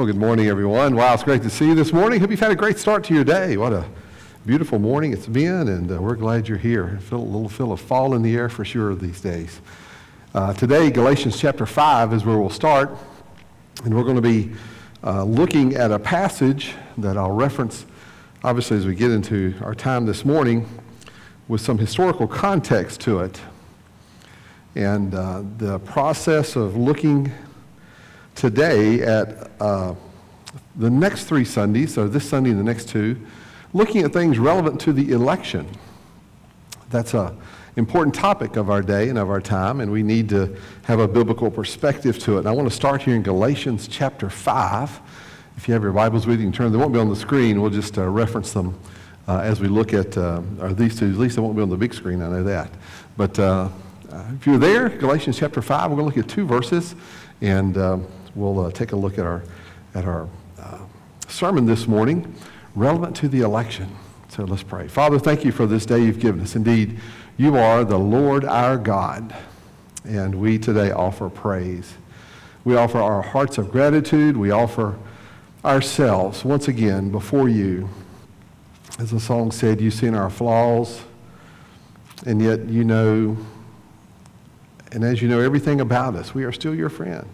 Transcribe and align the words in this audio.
Well, 0.00 0.06
good 0.06 0.16
morning, 0.16 0.46
everyone. 0.46 0.96
Wow, 0.96 1.12
it's 1.12 1.22
great 1.22 1.42
to 1.42 1.50
see 1.50 1.66
you 1.66 1.74
this 1.74 1.92
morning. 1.92 2.20
Hope 2.20 2.30
you've 2.30 2.40
had 2.40 2.50
a 2.50 2.56
great 2.56 2.78
start 2.78 3.04
to 3.04 3.14
your 3.14 3.22
day. 3.22 3.58
What 3.58 3.74
a 3.74 3.84
beautiful 4.46 4.78
morning 4.78 5.12
it's 5.12 5.26
been, 5.26 5.68
and 5.68 5.92
uh, 5.92 6.00
we're 6.00 6.14
glad 6.14 6.48
you're 6.48 6.56
here. 6.56 6.98
Feel 7.02 7.18
a 7.18 7.20
little 7.20 7.50
feel 7.50 7.70
of 7.70 7.82
fall 7.82 8.14
in 8.14 8.22
the 8.22 8.34
air 8.34 8.48
for 8.48 8.64
sure 8.64 8.94
these 8.94 9.20
days. 9.20 9.60
Uh, 10.34 10.54
today, 10.54 10.90
Galatians 10.90 11.38
chapter 11.38 11.66
5 11.66 12.14
is 12.14 12.24
where 12.24 12.38
we'll 12.38 12.48
start, 12.48 12.96
and 13.84 13.94
we're 13.94 14.04
going 14.04 14.16
to 14.16 14.22
be 14.22 14.52
uh, 15.04 15.22
looking 15.22 15.74
at 15.74 15.92
a 15.92 15.98
passage 15.98 16.72
that 16.96 17.18
I'll 17.18 17.32
reference, 17.32 17.84
obviously, 18.42 18.78
as 18.78 18.86
we 18.86 18.94
get 18.94 19.10
into 19.10 19.52
our 19.60 19.74
time 19.74 20.06
this 20.06 20.24
morning, 20.24 20.66
with 21.46 21.60
some 21.60 21.76
historical 21.76 22.26
context 22.26 23.02
to 23.02 23.20
it. 23.20 23.38
And 24.74 25.14
uh, 25.14 25.42
the 25.58 25.78
process 25.80 26.56
of 26.56 26.74
looking 26.74 27.30
today 28.34 29.02
at 29.02 29.50
uh, 29.60 29.94
the 30.76 30.90
next 30.90 31.24
three 31.24 31.44
Sundays, 31.44 31.94
so 31.94 32.08
this 32.08 32.28
Sunday 32.28 32.50
and 32.50 32.58
the 32.58 32.64
next 32.64 32.88
two, 32.88 33.20
looking 33.72 34.02
at 34.02 34.12
things 34.12 34.38
relevant 34.38 34.80
to 34.82 34.92
the 34.92 35.12
election. 35.12 35.68
That's 36.90 37.14
an 37.14 37.36
important 37.76 38.14
topic 38.14 38.56
of 38.56 38.70
our 38.70 38.82
day 38.82 39.08
and 39.08 39.18
of 39.18 39.30
our 39.30 39.40
time, 39.40 39.80
and 39.80 39.92
we 39.92 40.02
need 40.02 40.28
to 40.30 40.56
have 40.82 40.98
a 40.98 41.06
biblical 41.06 41.50
perspective 41.50 42.18
to 42.20 42.36
it. 42.36 42.38
And 42.40 42.48
I 42.48 42.52
want 42.52 42.68
to 42.68 42.74
start 42.74 43.02
here 43.02 43.14
in 43.14 43.22
Galatians 43.22 43.86
chapter 43.86 44.28
5. 44.28 45.00
If 45.56 45.68
you 45.68 45.74
have 45.74 45.82
your 45.82 45.92
Bibles 45.92 46.26
with 46.26 46.40
you, 46.40 46.46
you 46.46 46.50
can 46.50 46.56
turn. 46.56 46.72
They 46.72 46.78
won't 46.78 46.92
be 46.92 46.98
on 46.98 47.08
the 47.08 47.16
screen. 47.16 47.60
We'll 47.60 47.70
just 47.70 47.98
uh, 47.98 48.08
reference 48.08 48.52
them 48.52 48.78
uh, 49.28 49.38
as 49.38 49.60
we 49.60 49.68
look 49.68 49.92
at 49.92 50.16
uh, 50.16 50.40
these 50.72 50.98
two. 50.98 51.10
At 51.10 51.16
least 51.16 51.36
they 51.36 51.42
won't 51.42 51.54
be 51.54 51.62
on 51.62 51.68
the 51.68 51.76
big 51.76 51.94
screen. 51.94 52.22
I 52.22 52.28
know 52.28 52.42
that. 52.42 52.70
But 53.16 53.38
uh, 53.38 53.68
if 54.34 54.46
you're 54.46 54.58
there, 54.58 54.88
Galatians 54.88 55.38
chapter 55.38 55.62
5, 55.62 55.90
we're 55.90 55.96
going 55.96 56.10
to 56.10 56.16
look 56.16 56.24
at 56.24 56.30
two 56.30 56.46
verses, 56.46 56.96
and 57.40 57.76
um, 57.78 58.06
we'll 58.34 58.66
uh, 58.66 58.70
take 58.70 58.92
a 58.92 58.96
look 58.96 59.18
at 59.18 59.26
our, 59.26 59.42
at 59.94 60.04
our 60.04 60.28
uh, 60.58 60.78
sermon 61.28 61.66
this 61.66 61.86
morning 61.86 62.34
relevant 62.74 63.16
to 63.16 63.28
the 63.28 63.40
election. 63.40 63.88
So 64.28 64.44
let's 64.44 64.62
pray. 64.62 64.88
Father, 64.88 65.18
thank 65.18 65.44
you 65.44 65.52
for 65.52 65.66
this 65.66 65.84
day 65.84 66.00
you've 66.00 66.20
given 66.20 66.40
us. 66.40 66.54
Indeed, 66.54 67.00
you 67.36 67.56
are 67.56 67.84
the 67.84 67.98
Lord 67.98 68.44
our 68.44 68.76
God, 68.76 69.34
and 70.04 70.34
we 70.36 70.58
today 70.58 70.92
offer 70.92 71.28
praise. 71.28 71.94
We 72.64 72.76
offer 72.76 72.98
our 72.98 73.22
hearts 73.22 73.58
of 73.58 73.72
gratitude. 73.72 74.36
We 74.36 74.50
offer 74.50 74.96
ourselves 75.64 76.44
once 76.44 76.68
again 76.68 77.10
before 77.10 77.48
you. 77.48 77.88
As 78.98 79.10
the 79.10 79.20
song 79.20 79.50
said, 79.50 79.80
you've 79.80 79.94
seen 79.94 80.14
our 80.14 80.30
flaws, 80.30 81.00
and 82.26 82.40
yet 82.40 82.68
you 82.68 82.84
know, 82.84 83.36
and 84.92 85.02
as 85.02 85.22
you 85.22 85.28
know 85.28 85.40
everything 85.40 85.80
about 85.80 86.14
us, 86.14 86.34
we 86.34 86.44
are 86.44 86.52
still 86.52 86.74
your 86.74 86.90
friend 86.90 87.26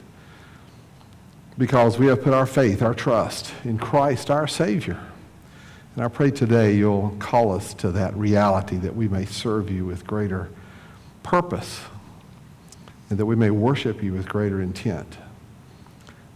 because 1.59 1.99
we 1.99 2.07
have 2.07 2.23
put 2.23 2.35
our 2.35 2.47
faith, 2.47 2.83
our 2.83 2.95
trust 2.95 3.53
in 3.65 3.79
Christ, 3.79 4.31
our 4.31 4.47
Savior. 4.47 5.01
And 5.95 6.05
I 6.05 6.09
pray 6.09 6.31
today 6.31 6.75
you'll 6.75 7.17
call 7.19 7.53
us 7.53 7.73
to 7.75 7.91
that 7.93 8.15
reality 8.17 8.77
that 8.77 8.95
we 8.95 9.09
may 9.09 9.25
serve 9.25 9.71
you 9.71 9.87
with 9.87 10.07
greater 10.07 10.51
purpose 11.23 11.81
and 13.09 13.19
that 13.19 13.27
we 13.27 13.37
may 13.37 13.51
worship 13.51 14.03
you 14.03 14.13
with 14.13 14.29
greater 14.29 14.61
intent. 14.61 15.17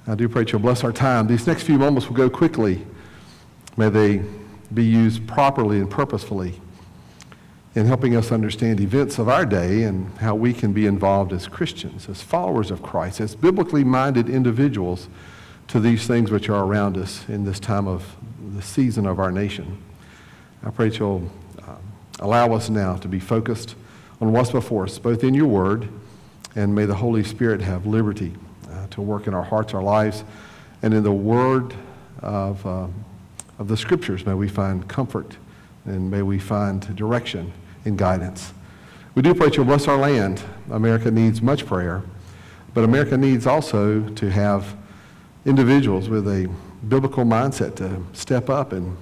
I 0.06 0.14
do 0.14 0.28
pray 0.28 0.44
that 0.44 0.52
you'll 0.52 0.62
bless 0.62 0.82
our 0.82 0.92
time. 0.92 1.26
These 1.26 1.46
next 1.46 1.64
few 1.64 1.78
moments 1.78 2.08
will 2.08 2.16
go 2.16 2.30
quickly. 2.30 2.86
May 3.76 3.90
they 3.90 4.22
be 4.72 4.84
used 4.84 5.26
properly 5.26 5.78
and 5.78 5.90
purposefully 5.90 6.60
in 7.74 7.86
helping 7.86 8.16
us 8.16 8.32
understand 8.32 8.80
events 8.80 9.18
of 9.18 9.28
our 9.28 9.46
day 9.46 9.84
and 9.84 10.16
how 10.18 10.34
we 10.34 10.52
can 10.52 10.72
be 10.72 10.86
involved 10.86 11.32
as 11.32 11.46
Christians, 11.46 12.08
as 12.08 12.20
followers 12.20 12.70
of 12.70 12.82
Christ, 12.82 13.20
as 13.20 13.34
biblically 13.36 13.84
minded 13.84 14.28
individuals 14.28 15.08
to 15.68 15.78
these 15.78 16.06
things 16.06 16.32
which 16.32 16.48
are 16.48 16.64
around 16.64 16.96
us 16.96 17.28
in 17.28 17.44
this 17.44 17.60
time 17.60 17.86
of 17.86 18.16
the 18.56 18.62
season 18.62 19.06
of 19.06 19.20
our 19.20 19.30
nation. 19.30 19.80
I 20.64 20.70
pray 20.70 20.88
that 20.88 20.98
you'll 20.98 21.30
uh, 21.62 21.76
allow 22.18 22.52
us 22.54 22.68
now 22.68 22.96
to 22.96 23.06
be 23.08 23.20
focused 23.20 23.76
on 24.20 24.32
what's 24.32 24.50
before 24.50 24.84
us, 24.84 24.98
both 24.98 25.22
in 25.22 25.32
your 25.32 25.46
word, 25.46 25.88
and 26.56 26.74
may 26.74 26.86
the 26.86 26.96
Holy 26.96 27.22
Spirit 27.22 27.60
have 27.60 27.86
liberty 27.86 28.34
uh, 28.68 28.88
to 28.88 29.00
work 29.00 29.28
in 29.28 29.34
our 29.34 29.44
hearts, 29.44 29.74
our 29.74 29.82
lives, 29.82 30.24
and 30.82 30.92
in 30.92 31.04
the 31.04 31.12
word 31.12 31.72
of, 32.18 32.66
uh, 32.66 32.88
of 33.60 33.68
the 33.68 33.76
scriptures. 33.76 34.26
May 34.26 34.34
we 34.34 34.48
find 34.48 34.88
comfort 34.88 35.36
and 35.84 36.10
may 36.10 36.22
we 36.22 36.38
find 36.38 36.94
direction 36.96 37.52
and 37.84 37.98
guidance. 37.98 38.52
We 39.14 39.22
do 39.22 39.34
pray 39.34 39.50
you'll 39.52 39.64
bless 39.64 39.88
our 39.88 39.96
land. 39.96 40.42
America 40.70 41.10
needs 41.10 41.42
much 41.42 41.66
prayer, 41.66 42.02
but 42.74 42.84
America 42.84 43.16
needs 43.16 43.46
also 43.46 44.08
to 44.08 44.30
have 44.30 44.76
individuals 45.44 46.08
with 46.08 46.28
a 46.28 46.48
biblical 46.88 47.24
mindset 47.24 47.76
to 47.76 48.04
step 48.12 48.48
up 48.48 48.72
and 48.72 48.96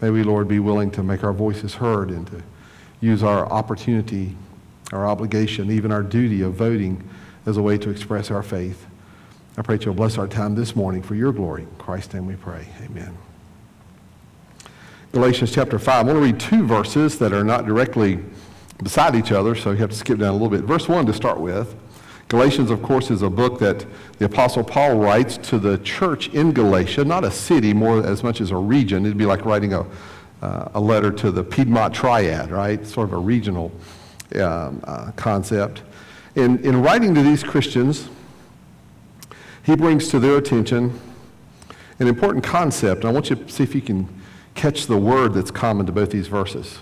may 0.00 0.10
we, 0.10 0.22
Lord, 0.22 0.48
be 0.48 0.58
willing 0.58 0.90
to 0.92 1.02
make 1.02 1.24
our 1.24 1.32
voices 1.32 1.74
heard 1.74 2.10
and 2.10 2.26
to 2.28 2.42
use 3.00 3.22
our 3.22 3.46
opportunity, 3.50 4.36
our 4.92 5.06
obligation, 5.06 5.70
even 5.70 5.90
our 5.92 6.02
duty 6.02 6.42
of 6.42 6.54
voting 6.54 7.08
as 7.46 7.56
a 7.56 7.62
way 7.62 7.78
to 7.78 7.90
express 7.90 8.30
our 8.30 8.42
faith. 8.42 8.86
I 9.56 9.62
pray 9.62 9.78
you'll 9.80 9.94
bless 9.94 10.18
our 10.18 10.28
time 10.28 10.54
this 10.54 10.74
morning 10.74 11.02
for 11.02 11.14
your 11.14 11.32
glory. 11.32 11.62
In 11.62 11.76
Christ's 11.76 12.14
name 12.14 12.26
we 12.26 12.36
pray. 12.36 12.66
Amen. 12.84 13.16
Galatians 15.12 15.52
chapter 15.52 15.78
5. 15.78 15.94
I 15.94 16.02
want 16.10 16.16
to 16.16 16.24
read 16.24 16.40
two 16.40 16.66
verses 16.66 17.18
that 17.18 17.34
are 17.34 17.44
not 17.44 17.66
directly 17.66 18.18
beside 18.82 19.14
each 19.14 19.30
other, 19.30 19.54
so 19.54 19.70
you 19.72 19.76
have 19.76 19.90
to 19.90 19.96
skip 19.96 20.18
down 20.18 20.30
a 20.30 20.32
little 20.32 20.48
bit. 20.48 20.62
Verse 20.62 20.88
1 20.88 21.04
to 21.04 21.12
start 21.12 21.38
with. 21.38 21.76
Galatians, 22.28 22.70
of 22.70 22.82
course, 22.82 23.10
is 23.10 23.20
a 23.20 23.28
book 23.28 23.58
that 23.58 23.84
the 24.18 24.24
Apostle 24.24 24.64
Paul 24.64 24.96
writes 24.96 25.36
to 25.36 25.58
the 25.58 25.76
church 25.78 26.28
in 26.28 26.52
Galatia, 26.52 27.04
not 27.04 27.24
a 27.24 27.30
city 27.30 27.74
more 27.74 27.98
as 27.98 28.22
much 28.22 28.40
as 28.40 28.52
a 28.52 28.56
region. 28.56 29.04
It'd 29.04 29.18
be 29.18 29.26
like 29.26 29.44
writing 29.44 29.74
a, 29.74 29.84
uh, 30.40 30.70
a 30.72 30.80
letter 30.80 31.10
to 31.10 31.30
the 31.30 31.44
Piedmont 31.44 31.94
Triad, 31.94 32.50
right? 32.50 32.86
Sort 32.86 33.08
of 33.08 33.12
a 33.12 33.18
regional 33.18 33.70
um, 34.36 34.80
uh, 34.84 35.12
concept. 35.14 35.82
In, 36.36 36.58
in 36.64 36.80
writing 36.80 37.14
to 37.14 37.22
these 37.22 37.42
Christians, 37.42 38.08
he 39.62 39.76
brings 39.76 40.08
to 40.08 40.18
their 40.18 40.38
attention 40.38 40.98
an 41.98 42.08
important 42.08 42.42
concept. 42.42 43.04
I 43.04 43.10
want 43.12 43.28
you 43.28 43.36
to 43.36 43.48
see 43.50 43.62
if 43.62 43.74
you 43.74 43.82
can 43.82 44.08
catch 44.54 44.86
the 44.86 44.96
word 44.96 45.34
that's 45.34 45.50
common 45.50 45.86
to 45.86 45.92
both 45.92 46.10
these 46.10 46.28
verses. 46.28 46.78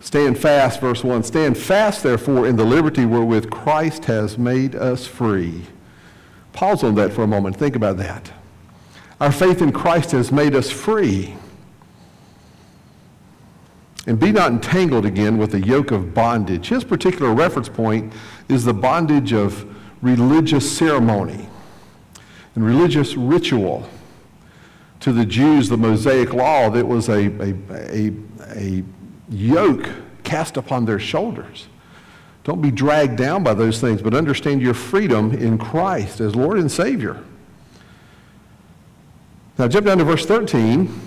Stand 0.00 0.38
fast, 0.38 0.80
verse 0.80 1.04
1. 1.04 1.22
Stand 1.22 1.56
fast, 1.56 2.02
therefore, 2.02 2.46
in 2.46 2.56
the 2.56 2.64
liberty 2.64 3.06
wherewith 3.06 3.50
Christ 3.50 4.06
has 4.06 4.36
made 4.36 4.74
us 4.74 5.06
free. 5.06 5.62
Pause 6.52 6.84
on 6.84 6.94
that 6.96 7.12
for 7.12 7.22
a 7.22 7.26
moment. 7.26 7.56
Think 7.56 7.76
about 7.76 7.96
that. 7.98 8.32
Our 9.20 9.30
faith 9.30 9.62
in 9.62 9.70
Christ 9.70 10.10
has 10.10 10.32
made 10.32 10.56
us 10.56 10.70
free. 10.70 11.36
And 14.06 14.18
be 14.18 14.32
not 14.32 14.50
entangled 14.50 15.06
again 15.06 15.38
with 15.38 15.52
the 15.52 15.60
yoke 15.60 15.92
of 15.92 16.12
bondage. 16.12 16.68
His 16.68 16.82
particular 16.82 17.32
reference 17.32 17.68
point 17.68 18.12
is 18.48 18.64
the 18.64 18.74
bondage 18.74 19.32
of 19.32 19.64
religious 20.02 20.76
ceremony 20.76 21.48
and 22.56 22.66
religious 22.66 23.14
ritual 23.16 23.88
to 25.02 25.12
the 25.12 25.26
Jews 25.26 25.68
the 25.68 25.76
Mosaic 25.76 26.32
law 26.32 26.70
that 26.70 26.86
was 26.86 27.08
a, 27.08 27.26
a, 27.42 27.54
a, 27.70 28.12
a 28.56 28.84
yoke 29.28 29.88
cast 30.22 30.56
upon 30.56 30.84
their 30.84 31.00
shoulders. 31.00 31.66
Don't 32.44 32.62
be 32.62 32.70
dragged 32.70 33.16
down 33.16 33.42
by 33.42 33.52
those 33.52 33.80
things, 33.80 34.00
but 34.00 34.14
understand 34.14 34.62
your 34.62 34.74
freedom 34.74 35.32
in 35.32 35.58
Christ 35.58 36.20
as 36.20 36.36
Lord 36.36 36.58
and 36.58 36.70
Savior. 36.70 37.20
Now, 39.58 39.66
jump 39.66 39.86
down 39.86 39.98
to 39.98 40.04
verse 40.04 40.24
13. 40.24 41.00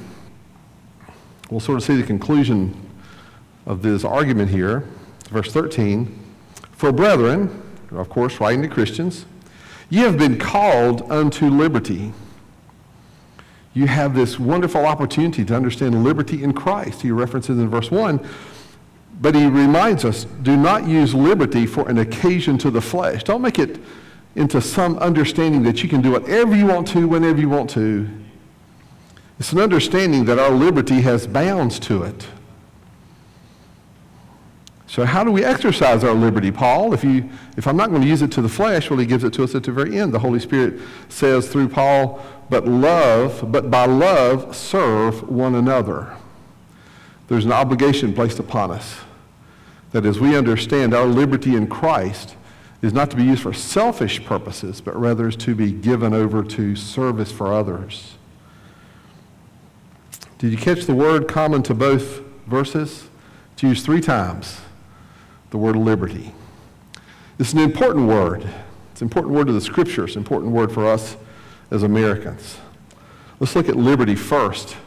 We'll 1.49 1.61
sort 1.61 1.77
of 1.77 1.83
see 1.83 1.95
the 1.95 2.05
conclusion 2.05 2.75
of 3.65 3.81
this 3.81 4.03
argument 4.03 4.49
here. 4.49 4.89
Verse 5.29 5.53
13. 5.53 6.19
For 6.73 6.91
brethren, 6.91 7.63
of 7.91 8.09
course, 8.09 8.41
writing 8.41 8.61
to 8.63 8.67
Christians, 8.67 9.25
ye 9.89 9.99
have 9.99 10.17
been 10.17 10.37
called 10.37 11.09
unto 11.09 11.49
liberty 11.49 12.11
you 13.75 13.87
have 13.87 14.15
this 14.15 14.39
wonderful 14.39 14.85
opportunity 14.85 15.43
to 15.45 15.55
understand 15.55 16.01
liberty 16.03 16.41
in 16.41 16.53
Christ. 16.53 17.01
He 17.01 17.11
references 17.11 17.59
in 17.59 17.69
verse 17.69 17.91
1. 17.91 18.25
But 19.21 19.35
he 19.35 19.45
reminds 19.45 20.05
us 20.05 20.23
do 20.41 20.55
not 20.55 20.87
use 20.87 21.13
liberty 21.13 21.65
for 21.65 21.87
an 21.89 21.99
occasion 21.99 22.57
to 22.59 22.71
the 22.71 22.81
flesh. 22.81 23.23
Don't 23.23 23.41
make 23.41 23.59
it 23.59 23.79
into 24.35 24.61
some 24.61 24.97
understanding 24.97 25.63
that 25.63 25.83
you 25.83 25.89
can 25.89 26.01
do 26.01 26.11
whatever 26.11 26.55
you 26.55 26.65
want 26.65 26.87
to, 26.89 27.07
whenever 27.07 27.39
you 27.39 27.49
want 27.49 27.69
to. 27.71 28.09
It's 29.39 29.51
an 29.51 29.59
understanding 29.59 30.23
that 30.25 30.39
our 30.39 30.51
liberty 30.51 31.01
has 31.01 31.27
bounds 31.27 31.77
to 31.79 32.03
it. 32.03 32.27
So 34.95 35.03
how 35.03 35.25
do 35.25 35.31
we 35.31 35.43
exercise 35.43 36.05
our 36.05 36.13
liberty, 36.13 36.51
Paul? 36.51 36.93
If, 36.93 37.03
you, 37.03 37.29
if 37.57 37.67
I'm 37.67 37.75
not 37.75 37.89
going 37.89 38.01
to 38.01 38.07
use 38.07 38.21
it 38.21 38.31
to 38.31 38.41
the 38.41 38.47
flesh, 38.47 38.89
well, 38.89 38.97
he 38.97 39.05
gives 39.05 39.25
it 39.25 39.33
to 39.33 39.43
us 39.43 39.53
at 39.53 39.63
the 39.63 39.73
very 39.73 39.99
end. 39.99 40.13
The 40.13 40.19
Holy 40.19 40.39
Spirit 40.39 40.79
says 41.09 41.49
through 41.49 41.67
Paul, 41.67 42.25
but 42.49 42.65
love, 42.65 43.51
but 43.51 43.69
by 43.69 43.87
love 43.87 44.55
serve 44.55 45.27
one 45.29 45.53
another. 45.53 46.15
There's 47.27 47.43
an 47.43 47.51
obligation 47.51 48.13
placed 48.13 48.39
upon 48.39 48.71
us 48.71 49.01
that 49.91 50.05
as 50.05 50.21
we 50.21 50.33
understand 50.37 50.93
our 50.93 51.07
liberty 51.07 51.57
in 51.57 51.67
Christ, 51.67 52.37
is 52.81 52.93
not 52.93 53.11
to 53.11 53.17
be 53.17 53.23
used 53.25 53.41
for 53.41 53.51
selfish 53.51 54.23
purposes, 54.23 54.79
but 54.79 54.97
rather 54.97 55.27
is 55.27 55.35
to 55.35 55.55
be 55.55 55.73
given 55.73 56.13
over 56.13 56.41
to 56.41 56.73
service 56.73 57.33
for 57.33 57.51
others. 57.53 58.13
Did 60.37 60.51
you 60.53 60.57
catch 60.57 60.85
the 60.85 60.95
word 60.95 61.27
common 61.27 61.63
to 61.63 61.73
both 61.73 62.21
verses? 62.47 63.09
It's 63.51 63.63
used 63.63 63.83
three 63.83 63.99
times 63.99 64.61
the 65.49 65.57
word 65.57 65.75
liberty. 65.75 66.33
It's 67.39 67.53
an 67.53 67.59
important 67.59 68.07
word. 68.07 68.47
It's 68.91 69.01
an 69.01 69.07
important 69.07 69.33
word 69.33 69.47
to 69.47 69.53
the 69.53 69.61
scriptures, 69.61 70.15
an 70.15 70.21
important 70.21 70.51
word 70.51 70.71
for 70.71 70.87
us 70.87 71.17
as 71.71 71.83
Americans. 71.83 72.57
Let's 73.39 73.55
look 73.55 73.67
at 73.67 73.75
liberty 73.75 74.15
first 74.15 74.77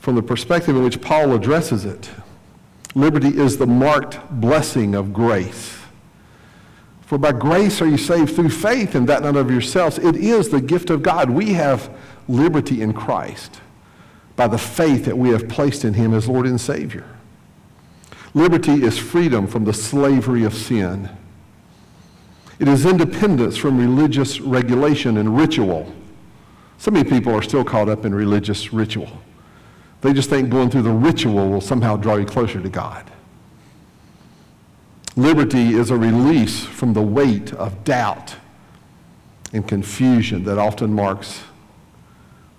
from 0.00 0.16
the 0.16 0.22
perspective 0.22 0.76
in 0.76 0.82
which 0.82 1.00
Paul 1.00 1.32
addresses 1.34 1.84
it. 1.84 2.10
Liberty 2.94 3.28
is 3.28 3.58
the 3.58 3.66
marked 3.66 4.18
blessing 4.30 4.94
of 4.94 5.12
grace. 5.12 5.78
For 7.02 7.18
by 7.18 7.32
grace 7.32 7.80
are 7.80 7.86
you 7.86 7.96
saved 7.96 8.34
through 8.34 8.50
faith, 8.50 8.94
and 8.94 9.08
that 9.08 9.22
not 9.22 9.36
of 9.36 9.50
yourselves. 9.50 9.98
It 9.98 10.16
is 10.16 10.48
the 10.48 10.60
gift 10.60 10.90
of 10.90 11.02
God. 11.02 11.30
We 11.30 11.54
have 11.54 11.90
liberty 12.28 12.82
in 12.82 12.92
Christ 12.92 13.60
by 14.36 14.46
the 14.46 14.58
faith 14.58 15.06
that 15.06 15.16
we 15.16 15.30
have 15.30 15.48
placed 15.48 15.84
in 15.84 15.94
him 15.94 16.12
as 16.12 16.28
Lord 16.28 16.46
and 16.46 16.60
Savior. 16.60 17.06
Liberty 18.38 18.84
is 18.84 18.96
freedom 18.96 19.48
from 19.48 19.64
the 19.64 19.72
slavery 19.72 20.44
of 20.44 20.54
sin. 20.54 21.10
It 22.60 22.68
is 22.68 22.86
independence 22.86 23.56
from 23.56 23.76
religious 23.76 24.38
regulation 24.40 25.16
and 25.16 25.36
ritual. 25.36 25.92
So 26.78 26.92
many 26.92 27.10
people 27.10 27.34
are 27.34 27.42
still 27.42 27.64
caught 27.64 27.88
up 27.88 28.04
in 28.04 28.14
religious 28.14 28.72
ritual. 28.72 29.10
They 30.02 30.12
just 30.12 30.30
think 30.30 30.50
going 30.50 30.70
through 30.70 30.82
the 30.82 30.92
ritual 30.92 31.50
will 31.50 31.60
somehow 31.60 31.96
draw 31.96 32.14
you 32.14 32.26
closer 32.26 32.62
to 32.62 32.68
God. 32.68 33.10
Liberty 35.16 35.74
is 35.74 35.90
a 35.90 35.96
release 35.96 36.64
from 36.64 36.92
the 36.92 37.02
weight 37.02 37.52
of 37.54 37.82
doubt 37.82 38.36
and 39.52 39.66
confusion 39.66 40.44
that 40.44 40.58
often 40.58 40.94
marks 40.94 41.42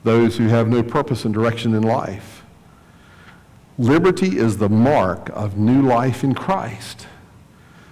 those 0.03 0.35
who 0.35 0.49
have 0.49 0.67
no 0.67 0.83
purpose 0.83 1.23
and 1.23 1.33
direction 1.33 1.73
in 1.73 1.83
life. 1.83 2.38
Liberty 3.79 4.37
is 4.37 4.57
the 4.57 4.67
mark 4.67 5.29
of 5.29 5.57
new 5.57 5.81
life 5.81 6.25
in 6.25 6.35
Christ. 6.35 7.07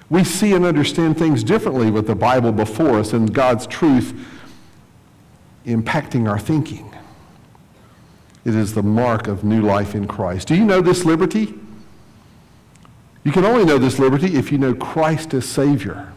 We 0.09 0.25
see 0.25 0.53
and 0.53 0.65
understand 0.65 1.17
things 1.17 1.45
differently 1.45 1.89
with 1.91 2.07
the 2.07 2.15
Bible 2.15 2.51
before 2.51 2.99
us 2.99 3.13
and 3.13 3.33
God's 3.33 3.65
truth 3.65 4.13
impacting 5.65 6.29
our 6.29 6.39
thinking. 6.39 6.93
It 8.43 8.53
is 8.53 8.73
the 8.73 8.83
mark 8.83 9.29
of 9.29 9.45
new 9.45 9.61
life 9.61 9.95
in 9.95 10.07
Christ. 10.07 10.49
Do 10.49 10.55
you 10.55 10.65
know 10.65 10.81
this 10.81 11.05
liberty? 11.05 11.57
You 13.23 13.31
can 13.31 13.45
only 13.45 13.63
know 13.63 13.77
this 13.77 13.97
liberty 13.97 14.35
if 14.35 14.51
you 14.51 14.57
know 14.57 14.73
Christ 14.73 15.33
as 15.33 15.45
Savior. 15.47 16.11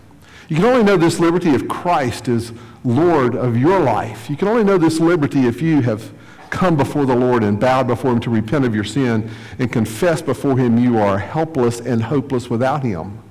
You 0.48 0.56
can 0.56 0.64
only 0.64 0.82
know 0.82 0.96
this 0.96 1.20
liberty 1.20 1.50
if 1.50 1.68
Christ 1.68 2.26
is 2.26 2.52
Lord 2.82 3.36
of 3.36 3.56
your 3.56 3.78
life. 3.78 4.28
You 4.28 4.36
can 4.36 4.48
only 4.48 4.64
know 4.64 4.78
this 4.78 4.98
liberty 4.98 5.46
if 5.46 5.62
you 5.62 5.82
have 5.82 6.12
come 6.50 6.76
before 6.76 7.06
the 7.06 7.16
Lord 7.16 7.42
and 7.42 7.58
bow 7.58 7.82
before 7.82 8.12
Him 8.12 8.20
to 8.20 8.30
repent 8.30 8.64
of 8.64 8.74
your 8.74 8.84
sin 8.84 9.30
and 9.58 9.72
confess 9.72 10.20
before 10.20 10.58
Him 10.58 10.78
you 10.78 10.98
are 10.98 11.18
helpless 11.18 11.80
and 11.80 12.02
hopeless 12.02 12.50
without 12.50 12.82
Him. 12.82 13.22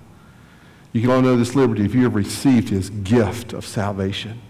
You 0.94 1.02
can 1.02 1.12
only 1.12 1.30
know 1.30 1.38
this 1.38 1.56
liberty 1.56 1.86
if 1.86 1.94
you 1.94 2.04
have 2.04 2.16
received 2.16 2.70
His 2.70 2.90
gift 2.90 3.54
of 3.54 3.66
salvation. 3.66 4.42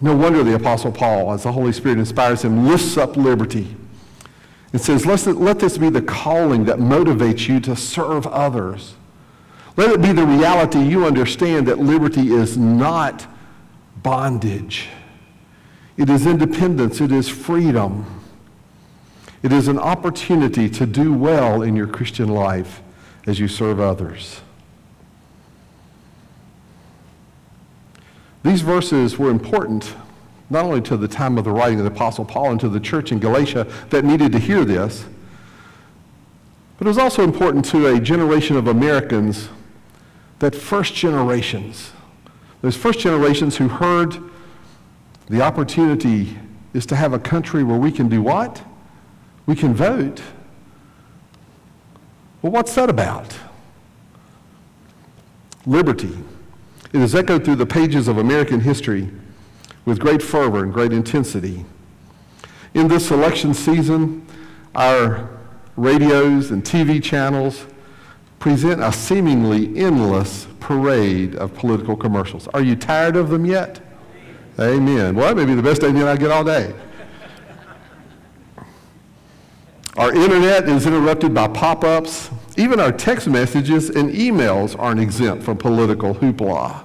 No 0.00 0.16
wonder 0.16 0.42
the 0.42 0.54
Apostle 0.54 0.92
Paul, 0.92 1.32
as 1.32 1.42
the 1.42 1.52
Holy 1.52 1.72
Spirit 1.72 1.98
inspires 1.98 2.42
him, 2.42 2.66
lifts 2.66 2.96
up 2.96 3.16
liberty 3.16 3.76
and 4.72 4.80
says, 4.80 5.04
Let 5.04 5.58
this 5.58 5.76
be 5.76 5.90
the 5.90 6.00
calling 6.00 6.64
that 6.64 6.78
motivates 6.78 7.48
you 7.48 7.60
to 7.60 7.76
serve 7.76 8.26
others. 8.26 8.94
Let 9.76 9.90
it 9.90 10.00
be 10.00 10.12
the 10.12 10.26
reality 10.26 10.80
you 10.80 11.04
understand 11.04 11.68
that 11.68 11.78
liberty 11.78 12.32
is 12.32 12.56
not 12.56 13.26
bondage. 14.02 14.88
It 16.00 16.08
is 16.08 16.26
independence. 16.26 16.98
It 17.02 17.12
is 17.12 17.28
freedom. 17.28 18.06
It 19.42 19.52
is 19.52 19.68
an 19.68 19.78
opportunity 19.78 20.66
to 20.70 20.86
do 20.86 21.12
well 21.12 21.60
in 21.60 21.76
your 21.76 21.86
Christian 21.86 22.30
life 22.30 22.80
as 23.26 23.38
you 23.38 23.46
serve 23.46 23.78
others. 23.78 24.40
These 28.42 28.62
verses 28.62 29.18
were 29.18 29.28
important 29.28 29.94
not 30.48 30.64
only 30.64 30.80
to 30.80 30.96
the 30.96 31.06
time 31.06 31.36
of 31.36 31.44
the 31.44 31.50
writing 31.50 31.78
of 31.80 31.84
the 31.84 31.90
Apostle 31.90 32.24
Paul 32.24 32.52
and 32.52 32.60
to 32.60 32.70
the 32.70 32.80
church 32.80 33.12
in 33.12 33.18
Galatia 33.18 33.70
that 33.90 34.02
needed 34.02 34.32
to 34.32 34.38
hear 34.38 34.64
this, 34.64 35.04
but 36.78 36.86
it 36.86 36.88
was 36.88 36.96
also 36.96 37.22
important 37.22 37.62
to 37.66 37.88
a 37.88 38.00
generation 38.00 38.56
of 38.56 38.68
Americans 38.68 39.50
that 40.38 40.54
first 40.54 40.94
generations, 40.94 41.92
those 42.62 42.74
first 42.74 43.00
generations 43.00 43.58
who 43.58 43.68
heard 43.68 44.29
the 45.30 45.40
opportunity 45.40 46.36
is 46.74 46.84
to 46.86 46.96
have 46.96 47.12
a 47.12 47.18
country 47.18 47.62
where 47.62 47.78
we 47.78 47.92
can 47.92 48.08
do 48.08 48.20
what? 48.20 48.62
We 49.46 49.54
can 49.54 49.72
vote. 49.72 50.20
Well, 52.42 52.50
what's 52.50 52.74
that 52.74 52.90
about? 52.90 53.38
Liberty. 55.64 56.18
It 56.92 57.00
is 57.00 57.14
echoed 57.14 57.44
through 57.44 57.56
the 57.56 57.66
pages 57.66 58.08
of 58.08 58.18
American 58.18 58.58
history 58.58 59.08
with 59.84 60.00
great 60.00 60.20
fervor 60.20 60.64
and 60.64 60.72
great 60.72 60.92
intensity. 60.92 61.64
In 62.74 62.88
this 62.88 63.12
election 63.12 63.54
season, 63.54 64.26
our 64.74 65.30
radios 65.76 66.50
and 66.50 66.64
TV 66.64 67.00
channels 67.00 67.66
present 68.40 68.82
a 68.82 68.90
seemingly 68.90 69.78
endless 69.78 70.48
parade 70.58 71.36
of 71.36 71.54
political 71.54 71.96
commercials. 71.96 72.48
Are 72.48 72.62
you 72.62 72.74
tired 72.74 73.14
of 73.14 73.28
them 73.28 73.44
yet? 73.44 73.80
Amen. 74.60 75.14
Well, 75.14 75.28
that 75.28 75.36
may 75.36 75.46
be 75.46 75.54
the 75.54 75.62
best 75.62 75.82
amen 75.82 76.06
I 76.06 76.16
get 76.16 76.30
all 76.30 76.44
day. 76.44 76.74
Our 79.96 80.14
internet 80.14 80.68
is 80.68 80.86
interrupted 80.86 81.34
by 81.34 81.48
pop 81.48 81.84
ups 81.84 82.30
even 82.60 82.78
our 82.78 82.92
text 82.92 83.26
messages 83.26 83.88
and 83.88 84.10
emails 84.10 84.78
aren't 84.78 85.00
exempt 85.00 85.44
from 85.44 85.56
political 85.56 86.14
hoopla. 86.14 86.84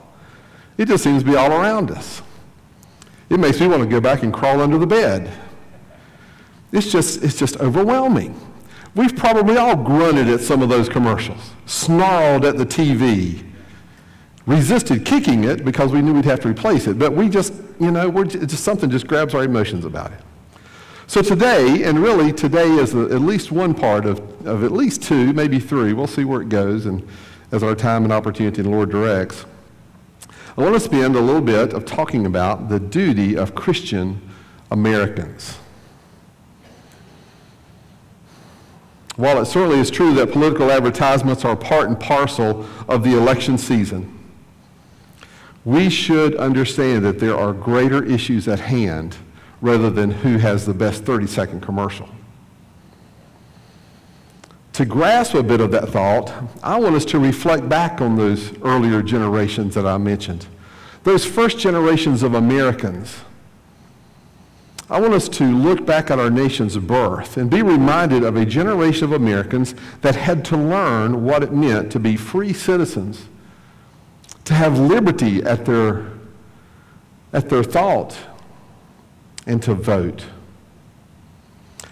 It 0.77 0.87
just 0.87 1.03
seems 1.03 1.23
to 1.23 1.29
be 1.29 1.35
all 1.35 1.51
around 1.51 1.91
us. 1.91 2.21
It 3.29 3.41
makes 3.41 3.59
me 3.59 3.67
want 3.67 3.83
to 3.83 3.89
go 3.89 3.99
back 3.99 4.23
and 4.23 4.33
crawl 4.33 4.61
under 4.61 4.77
the 4.77 4.87
bed. 4.87 5.29
It's 6.71 6.89
just, 6.89 7.23
it's 7.23 7.37
just 7.37 7.57
overwhelming. 7.57 8.39
We've 8.95 9.15
probably 9.15 9.57
all 9.57 9.75
grunted 9.75 10.29
at 10.29 10.39
some 10.39 10.61
of 10.61 10.69
those 10.69 10.87
commercials, 10.87 11.51
snarled 11.65 12.45
at 12.45 12.57
the 12.57 12.65
TV, 12.65 13.43
resisted 14.45 15.05
kicking 15.05 15.43
it 15.43 15.65
because 15.65 15.91
we 15.91 16.01
knew 16.01 16.13
we'd 16.13 16.25
have 16.25 16.39
to 16.41 16.47
replace 16.47 16.87
it. 16.87 16.99
But 16.99 17.13
we 17.13 17.29
just, 17.29 17.53
you 17.79 17.91
know, 17.91 18.09
we're 18.09 18.25
just, 18.25 18.63
something 18.63 18.89
just 18.89 19.07
grabs 19.07 19.33
our 19.33 19.43
emotions 19.43 19.85
about 19.85 20.11
it. 20.11 20.19
So 21.07 21.21
today, 21.21 21.83
and 21.83 21.99
really 21.99 22.33
today 22.33 22.67
is 22.67 22.95
at 22.95 23.21
least 23.21 23.51
one 23.51 23.75
part 23.75 24.05
of, 24.05 24.19
of 24.45 24.63
at 24.63 24.71
least 24.71 25.03
two, 25.03 25.33
maybe 25.33 25.59
three. 25.59 25.93
We'll 25.93 26.07
see 26.07 26.25
where 26.25 26.41
it 26.41 26.49
goes 26.49 26.85
and 26.85 27.07
as 27.51 27.63
our 27.63 27.75
time 27.75 28.03
and 28.03 28.11
opportunity 28.11 28.61
the 28.61 28.69
Lord 28.69 28.89
directs. 28.89 29.45
I 30.57 30.61
want 30.61 30.73
to 30.73 30.79
spend 30.79 31.15
a 31.15 31.21
little 31.21 31.41
bit 31.41 31.73
of 31.73 31.85
talking 31.85 32.25
about 32.25 32.69
the 32.69 32.79
duty 32.79 33.37
of 33.37 33.55
Christian 33.55 34.21
Americans. 34.71 35.57
While 39.15 39.41
it 39.41 39.45
certainly 39.45 39.79
is 39.79 39.91
true 39.91 40.13
that 40.15 40.31
political 40.31 40.71
advertisements 40.71 41.45
are 41.45 41.55
part 41.55 41.87
and 41.87 41.99
parcel 41.99 42.65
of 42.87 43.03
the 43.03 43.17
election 43.17 43.57
season, 43.57 44.14
we 45.65 45.89
should 45.89 46.35
understand 46.35 47.03
that 47.03 47.19
there 47.19 47.35
are 47.35 47.51
greater 47.51 48.05
issues 48.05 48.47
at 48.47 48.59
hand 48.59 49.17
rather 49.61 49.89
than 49.89 50.11
who 50.11 50.37
has 50.37 50.65
the 50.65 50.73
best 50.73 51.03
30 51.03 51.25
second 51.25 51.61
commercial. 51.61 52.07
To 54.73 54.85
grasp 54.85 55.33
a 55.33 55.41
bit 55.41 55.61
of 55.61 55.71
that 55.71 55.89
thought, 55.89 56.31
I 56.61 56.77
want 56.77 56.95
us 56.95 57.05
to 57.05 57.19
reflect 57.19 57.67
back 57.67 58.01
on 58.01 58.15
those 58.15 58.53
earlier 58.61 59.01
generations 59.01 59.73
that 59.75 59.87
I 59.87 59.97
mentioned. 59.97 60.45
Those 61.03 61.25
first 61.25 61.57
generations 61.57 62.23
of 62.23 62.33
Americans. 62.33 63.15
I 64.89 64.99
want 64.99 65.13
us 65.13 65.27
to 65.29 65.45
look 65.45 65.85
back 65.85 66.11
at 66.11 66.19
our 66.19 66.29
nation's 66.29 66.77
birth 66.77 67.37
and 67.37 67.49
be 67.49 67.63
reminded 67.63 68.23
of 68.23 68.35
a 68.35 68.45
generation 68.45 69.05
of 69.05 69.13
Americans 69.13 69.73
that 70.01 70.15
had 70.15 70.45
to 70.45 70.57
learn 70.57 71.23
what 71.23 71.41
it 71.41 71.51
meant 71.51 71.91
to 71.93 71.99
be 71.99 72.15
free 72.15 72.53
citizens, 72.53 73.25
to 74.45 74.53
have 74.53 74.79
liberty 74.79 75.43
at 75.43 75.65
their, 75.65 76.07
at 77.33 77.49
their 77.49 77.63
thought, 77.63 78.17
and 79.45 79.61
to 79.63 79.73
vote. 79.73 80.25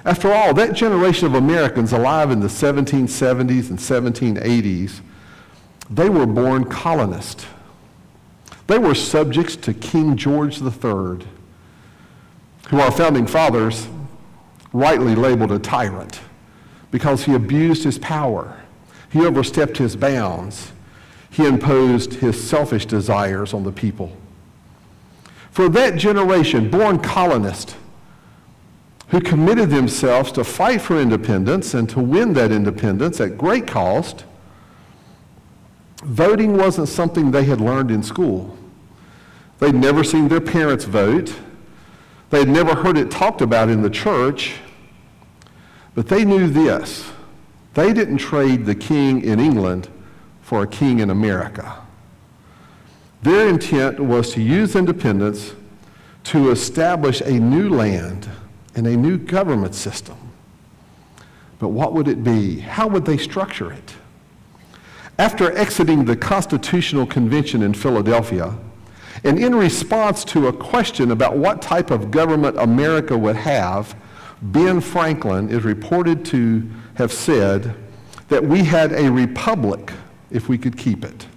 After 0.05 0.31
all, 0.33 0.53
that 0.53 0.73
generation 0.73 1.27
of 1.27 1.35
Americans 1.35 1.93
alive 1.93 2.29
in 2.31 2.39
the 2.39 2.47
1770s 2.47 3.69
and 3.69 3.79
1780s, 3.79 4.99
they 5.89 6.09
were 6.09 6.25
born 6.25 6.65
colonists. 6.65 7.45
They 8.67 8.77
were 8.77 8.95
subjects 8.95 9.55
to 9.57 9.73
King 9.73 10.17
George 10.17 10.61
III, 10.61 11.25
who 12.69 12.79
our 12.79 12.91
founding 12.91 13.27
fathers 13.27 13.87
rightly 14.73 15.15
labeled 15.15 15.51
a 15.51 15.59
tyrant 15.59 16.19
because 16.91 17.23
he 17.23 17.33
abused 17.33 17.83
his 17.83 17.97
power. 17.99 18.61
He 19.11 19.25
overstepped 19.25 19.77
his 19.77 19.95
bounds. 19.95 20.71
He 21.33 21.47
imposed 21.47 22.13
his 22.13 22.41
selfish 22.41 22.85
desires 22.85 23.55
on 23.55 23.63
the 23.63 23.71
people. 23.71 24.15
For 25.49 25.67
that 25.69 25.95
generation, 25.95 26.69
born 26.69 26.99
colonists, 26.99 27.75
who 29.07 29.19
committed 29.19 29.71
themselves 29.71 30.31
to 30.33 30.43
fight 30.43 30.79
for 30.79 30.99
independence 31.01 31.73
and 31.73 31.89
to 31.89 31.99
win 31.99 32.33
that 32.33 32.51
independence 32.51 33.19
at 33.19 33.35
great 33.35 33.65
cost, 33.65 34.25
voting 36.03 36.55
wasn't 36.55 36.87
something 36.87 37.31
they 37.31 37.45
had 37.45 37.59
learned 37.59 37.89
in 37.89 38.03
school. 38.03 38.55
They'd 39.57 39.73
never 39.73 40.03
seen 40.03 40.27
their 40.27 40.41
parents 40.41 40.85
vote. 40.85 41.33
They'd 42.29 42.47
never 42.47 42.75
heard 42.75 42.95
it 42.95 43.09
talked 43.09 43.41
about 43.41 43.69
in 43.69 43.81
the 43.81 43.89
church. 43.89 44.53
But 45.95 46.09
they 46.09 46.25
knew 46.25 46.47
this. 46.47 47.11
They 47.73 47.91
didn't 47.91 48.17
trade 48.17 48.67
the 48.67 48.75
king 48.75 49.23
in 49.23 49.39
England 49.39 49.89
for 50.53 50.61
a 50.61 50.67
king 50.67 50.99
in 50.99 51.09
America. 51.09 51.81
Their 53.23 53.47
intent 53.47 53.99
was 53.99 54.33
to 54.33 54.41
use 54.43 54.75
independence 54.75 55.53
to 56.25 56.51
establish 56.51 57.21
a 57.21 57.31
new 57.31 57.69
land 57.69 58.29
and 58.75 58.85
a 58.85 58.95
new 58.95 59.17
government 59.17 59.73
system. 59.73 60.15
But 61.57 61.69
what 61.69 61.93
would 61.93 62.07
it 62.07 62.23
be? 62.23 62.59
How 62.59 62.87
would 62.87 63.03
they 63.03 63.17
structure 63.17 63.73
it? 63.73 63.95
After 65.17 65.51
exiting 65.57 66.05
the 66.05 66.15
Constitutional 66.15 67.07
Convention 67.07 67.63
in 67.63 67.73
Philadelphia, 67.73 68.55
and 69.23 69.39
in 69.39 69.55
response 69.55 70.23
to 70.25 70.49
a 70.49 70.53
question 70.53 71.09
about 71.09 71.35
what 71.35 71.63
type 71.63 71.89
of 71.89 72.11
government 72.11 72.59
America 72.59 73.17
would 73.17 73.37
have, 73.37 73.95
Ben 74.43 74.81
Franklin 74.81 75.49
is 75.49 75.63
reported 75.63 76.23
to 76.25 76.69
have 76.93 77.11
said 77.11 77.73
that 78.27 78.45
we 78.45 78.63
had 78.63 78.91
a 78.91 79.11
republic 79.11 79.91
if 80.33 80.49
we 80.49 80.57
could 80.57 80.77
keep 80.77 81.05
it. 81.05 81.27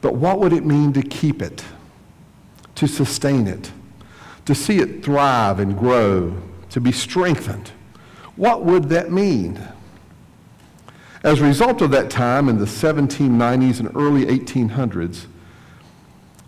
But 0.00 0.14
what 0.14 0.40
would 0.40 0.52
it 0.52 0.64
mean 0.64 0.92
to 0.94 1.02
keep 1.02 1.42
it, 1.42 1.64
to 2.74 2.88
sustain 2.88 3.46
it, 3.46 3.70
to 4.46 4.54
see 4.54 4.78
it 4.78 5.04
thrive 5.04 5.60
and 5.60 5.78
grow, 5.78 6.36
to 6.70 6.80
be 6.80 6.92
strengthened? 6.92 7.70
What 8.34 8.64
would 8.64 8.88
that 8.88 9.12
mean? 9.12 9.60
As 11.22 11.40
a 11.40 11.44
result 11.44 11.82
of 11.82 11.90
that 11.90 12.10
time 12.10 12.48
in 12.48 12.58
the 12.58 12.66
1790s 12.66 13.80
and 13.80 13.94
early 13.96 14.26
1800s, 14.26 15.26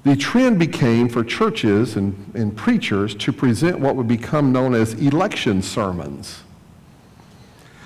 the 0.04 0.16
trend 0.16 0.58
became 0.58 1.08
for 1.08 1.24
churches 1.24 1.96
and, 1.96 2.30
and 2.34 2.56
preachers 2.56 3.14
to 3.16 3.32
present 3.32 3.80
what 3.80 3.96
would 3.96 4.08
become 4.08 4.52
known 4.52 4.74
as 4.74 4.94
election 4.94 5.60
sermons. 5.60 6.44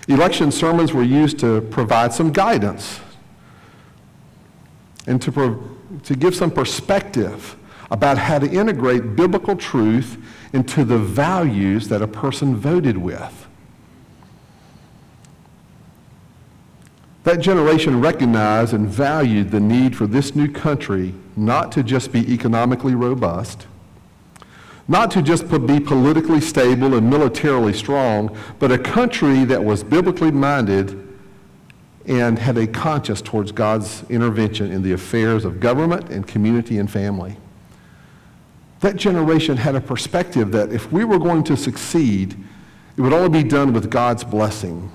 Election 0.08 0.50
sermons 0.50 0.92
were 0.92 1.02
used 1.02 1.38
to 1.38 1.60
provide 1.60 2.12
some 2.12 2.32
guidance 2.32 3.00
and 5.06 5.20
to, 5.22 5.30
pro- 5.30 5.62
to 6.02 6.14
give 6.14 6.34
some 6.34 6.50
perspective 6.50 7.56
about 7.90 8.18
how 8.18 8.38
to 8.38 8.50
integrate 8.50 9.14
biblical 9.14 9.54
truth 9.54 10.16
into 10.52 10.84
the 10.84 10.98
values 10.98 11.88
that 11.88 12.02
a 12.02 12.08
person 12.08 12.56
voted 12.56 12.96
with. 12.96 13.46
That 17.24 17.40
generation 17.40 18.00
recognized 18.00 18.74
and 18.74 18.88
valued 18.88 19.50
the 19.50 19.60
need 19.60 19.94
for 19.94 20.06
this 20.06 20.34
new 20.34 20.50
country 20.50 21.14
not 21.36 21.70
to 21.72 21.82
just 21.82 22.10
be 22.10 22.32
economically 22.32 22.94
robust, 22.94 23.66
not 24.88 25.10
to 25.12 25.22
just 25.22 25.48
be 25.66 25.80
politically 25.80 26.40
stable 26.40 26.94
and 26.94 27.08
militarily 27.08 27.72
strong, 27.72 28.36
but 28.58 28.72
a 28.72 28.78
country 28.78 29.44
that 29.44 29.62
was 29.62 29.84
biblically 29.84 30.30
minded 30.30 30.98
and 32.06 32.38
had 32.38 32.58
a 32.58 32.66
conscience 32.66 33.22
towards 33.22 33.52
God's 33.52 34.02
intervention 34.10 34.72
in 34.72 34.82
the 34.82 34.92
affairs 34.92 35.44
of 35.44 35.60
government 35.60 36.10
and 36.10 36.26
community 36.26 36.78
and 36.78 36.90
family. 36.90 37.36
That 38.80 38.96
generation 38.96 39.56
had 39.56 39.76
a 39.76 39.80
perspective 39.80 40.50
that 40.50 40.72
if 40.72 40.90
we 40.90 41.04
were 41.04 41.18
going 41.18 41.44
to 41.44 41.56
succeed, 41.56 42.36
it 42.96 43.00
would 43.00 43.12
only 43.12 43.42
be 43.42 43.48
done 43.48 43.72
with 43.72 43.90
God's 43.90 44.24
blessing 44.24 44.90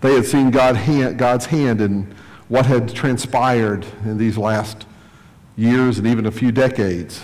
they 0.00 0.14
had 0.14 0.26
seen 0.26 0.50
God 0.50 0.76
hand, 0.76 1.18
God's 1.18 1.46
hand 1.46 1.80
in 1.80 2.14
what 2.48 2.66
had 2.66 2.94
transpired 2.94 3.84
in 4.04 4.18
these 4.18 4.36
last 4.36 4.86
years 5.56 5.98
and 5.98 6.06
even 6.06 6.26
a 6.26 6.30
few 6.30 6.52
decades. 6.52 7.22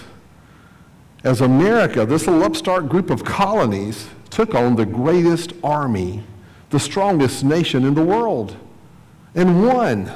As 1.24 1.40
America, 1.40 2.04
this 2.04 2.26
little 2.26 2.42
upstart 2.42 2.88
group 2.88 3.10
of 3.10 3.24
colonies, 3.24 4.08
took 4.28 4.54
on 4.54 4.76
the 4.76 4.86
greatest 4.86 5.52
army, 5.62 6.24
the 6.70 6.80
strongest 6.80 7.44
nation 7.44 7.84
in 7.84 7.94
the 7.94 8.02
world, 8.02 8.56
and 9.34 9.66
won. 9.66 10.10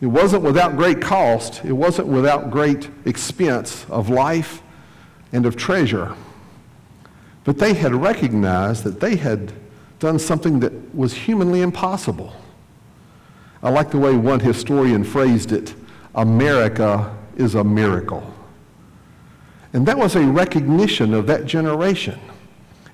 It 0.00 0.06
wasn't 0.06 0.42
without 0.42 0.76
great 0.76 1.00
cost. 1.00 1.64
It 1.64 1.72
wasn't 1.72 2.08
without 2.08 2.50
great 2.50 2.90
expense 3.06 3.86
of 3.88 4.10
life 4.10 4.62
and 5.32 5.46
of 5.46 5.56
treasure. 5.56 6.14
But 7.44 7.58
they 7.58 7.72
had 7.72 7.94
recognized 7.94 8.84
that 8.84 9.00
they 9.00 9.16
had 9.16 9.52
done 10.00 10.18
something 10.18 10.60
that 10.60 10.94
was 10.94 11.14
humanly 11.14 11.62
impossible. 11.62 12.34
I 13.62 13.70
like 13.70 13.90
the 13.90 13.98
way 13.98 14.14
one 14.14 14.40
historian 14.40 15.02
phrased 15.02 15.52
it 15.52 15.74
America 16.14 17.16
is 17.36 17.54
a 17.54 17.64
miracle. 17.64 18.35
And 19.76 19.84
that 19.84 19.98
was 19.98 20.16
a 20.16 20.22
recognition 20.22 21.12
of 21.12 21.26
that 21.26 21.44
generation. 21.44 22.18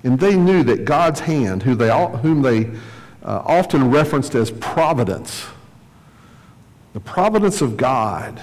And 0.03 0.19
they 0.19 0.35
knew 0.35 0.63
that 0.65 0.83
God's 0.83 1.21
hand, 1.21 1.63
who 1.63 1.75
they, 1.75 1.89
whom 2.17 2.41
they 2.41 2.65
uh, 3.23 3.41
often 3.45 3.89
referenced 3.89 4.35
as 4.35 4.51
providence, 4.51 5.45
the 6.91 6.99
providence 6.99 7.61
of 7.61 7.77
God. 7.77 8.41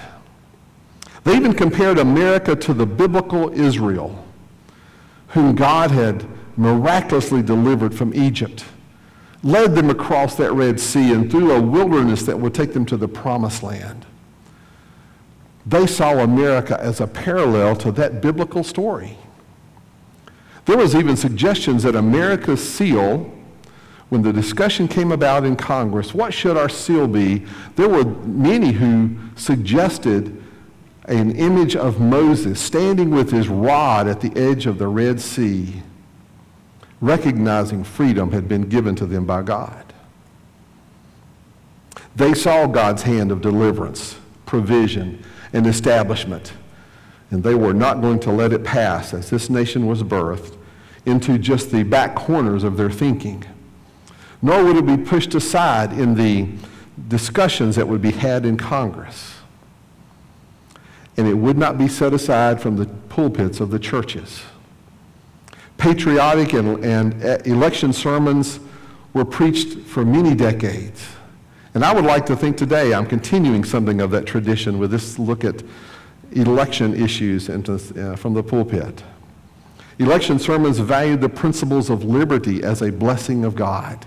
They 1.23 1.37
even 1.37 1.53
compared 1.53 1.99
America 1.99 2.57
to 2.57 2.73
the 2.73 2.87
biblical 2.87 3.53
Israel, 3.53 4.25
whom 5.29 5.55
God 5.55 5.91
had 5.91 6.25
miraculously 6.57 7.43
delivered 7.43 7.95
from 7.95 8.15
Egypt, 8.15 8.65
led 9.43 9.75
them 9.75 9.91
across 9.91 10.37
that 10.37 10.55
Red 10.55 10.81
Sea 10.81 11.13
and 11.13 11.31
through 11.31 11.53
a 11.53 11.61
wilderness 11.61 12.23
that 12.23 12.41
would 12.41 12.55
take 12.55 12.73
them 12.73 12.87
to 12.87 12.97
the 12.97 13.07
promised 13.07 13.63
land. 13.63 14.07
They 15.67 15.87
saw 15.87 16.19
America 16.19 16.79
as 16.81 17.01
a 17.01 17.07
parallel 17.07 17.77
to 17.77 17.93
that 17.93 18.21
biblical 18.21 18.65
story. 18.65 19.19
There 20.65 20.77
was 20.77 20.95
even 20.95 21.17
suggestions 21.17 21.83
that 21.83 21.97
America's 21.97 22.67
seal, 22.67 23.31
when 24.09 24.23
the 24.23 24.33
discussion 24.33 24.89
came 24.89 25.13
about 25.13 25.45
in 25.45 25.57
Congress, 25.57 26.15
what 26.15 26.33
should 26.33 26.57
our 26.57 26.69
seal 26.69 27.07
be? 27.07 27.45
There 27.77 27.89
were 27.89 28.05
many 28.05 28.73
who 28.73 29.17
suggested 29.37 30.43
an 31.07 31.35
image 31.37 31.77
of 31.77 32.01
Moses 32.01 32.61
standing 32.61 33.11
with 33.11 33.31
his 33.31 33.49
rod 33.49 34.07
at 34.07 34.21
the 34.21 34.35
edge 34.37 34.67
of 34.67 34.79
the 34.79 34.89
Red 34.89 35.21
Sea 35.21 35.83
recognizing 37.01 37.83
freedom 37.83 38.33
had 38.33 38.49
been 38.49 38.69
given 38.69 38.95
to 38.97 39.07
them 39.07 39.25
by 39.25 39.43
God. 39.43 39.85
They 42.15 42.35
saw 42.35 42.67
God's 42.67 43.03
hand 43.03 43.31
of 43.31 43.41
deliverance, 43.41 44.17
provision, 44.47 45.23
and 45.53 45.67
establishment, 45.67 46.53
and 47.31 47.43
they 47.43 47.55
were 47.55 47.75
not 47.75 48.01
going 48.01 48.21
to 48.21 48.31
let 48.31 48.53
it 48.53 48.65
pass 48.65 49.15
as 49.15 49.31
this 49.31 49.51
nation 49.51 49.87
was 49.87 50.03
birthed 50.03 50.57
into 51.07 51.39
just 51.39 51.71
the 51.71 51.83
back 51.83 52.15
corners 52.15 52.65
of 52.65 52.77
their 52.77 52.91
thinking. 52.91 53.45
Nor 54.43 54.65
would 54.65 54.77
it 54.77 54.87
be 54.87 54.97
pushed 54.97 55.35
aside 55.35 55.93
in 55.93 56.15
the 56.15 56.49
discussions 57.09 57.77
that 57.77 57.89
would 57.89 58.03
be 58.03 58.13
had 58.13 58.45
in 58.45 58.57
Congress. 58.57 59.35
And 61.17 61.27
it 61.27 61.35
would 61.35 61.59
not 61.59 61.79
be 61.79 61.89
set 61.89 62.13
aside 62.15 62.61
from 62.61 62.77
the 62.77 62.87
pulpits 62.87 63.61
of 63.61 63.71
the 63.71 63.79
churches 63.79 64.43
patriotic 65.81 66.53
and, 66.53 66.85
and 66.85 67.47
election 67.47 67.93
sermons 67.93 68.61
were 69.15 69.25
preached 69.25 69.79
for 69.81 70.05
many 70.05 70.35
decades. 70.35 71.09
And 71.75 71.85
I 71.85 71.95
would 71.95 72.05
like 72.05 72.27
to 72.27 72.37
think 72.37 72.57
today 72.57 72.93
I'm 72.93 73.07
continuing 73.07 73.65
something 73.65 74.01
of 74.01 74.11
that 74.11 74.27
tradition 74.27 74.79
with 74.79 74.91
this 74.91 75.19
look 75.19 75.45
at 75.45 75.63
election 76.33 76.95
issues 76.95 77.49
uh, 77.49 78.17
from 78.17 78.35
the 78.35 78.43
pulpit. 78.43 79.03
Election 79.99 80.39
sermons 80.39 80.79
valued 80.79 81.21
the 81.21 81.29
principles 81.29 81.91
of 81.91 82.05
liberty 82.05 82.63
as 82.63 82.83
a 82.83 82.91
blessing 82.91 83.45
of 83.45 83.55
God. 83.55 84.07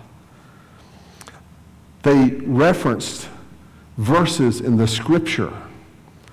They 2.02 2.32
referenced 2.46 3.30
verses 3.98 4.60
in 4.60 4.76
the 4.78 4.88
scripture, 4.88 5.54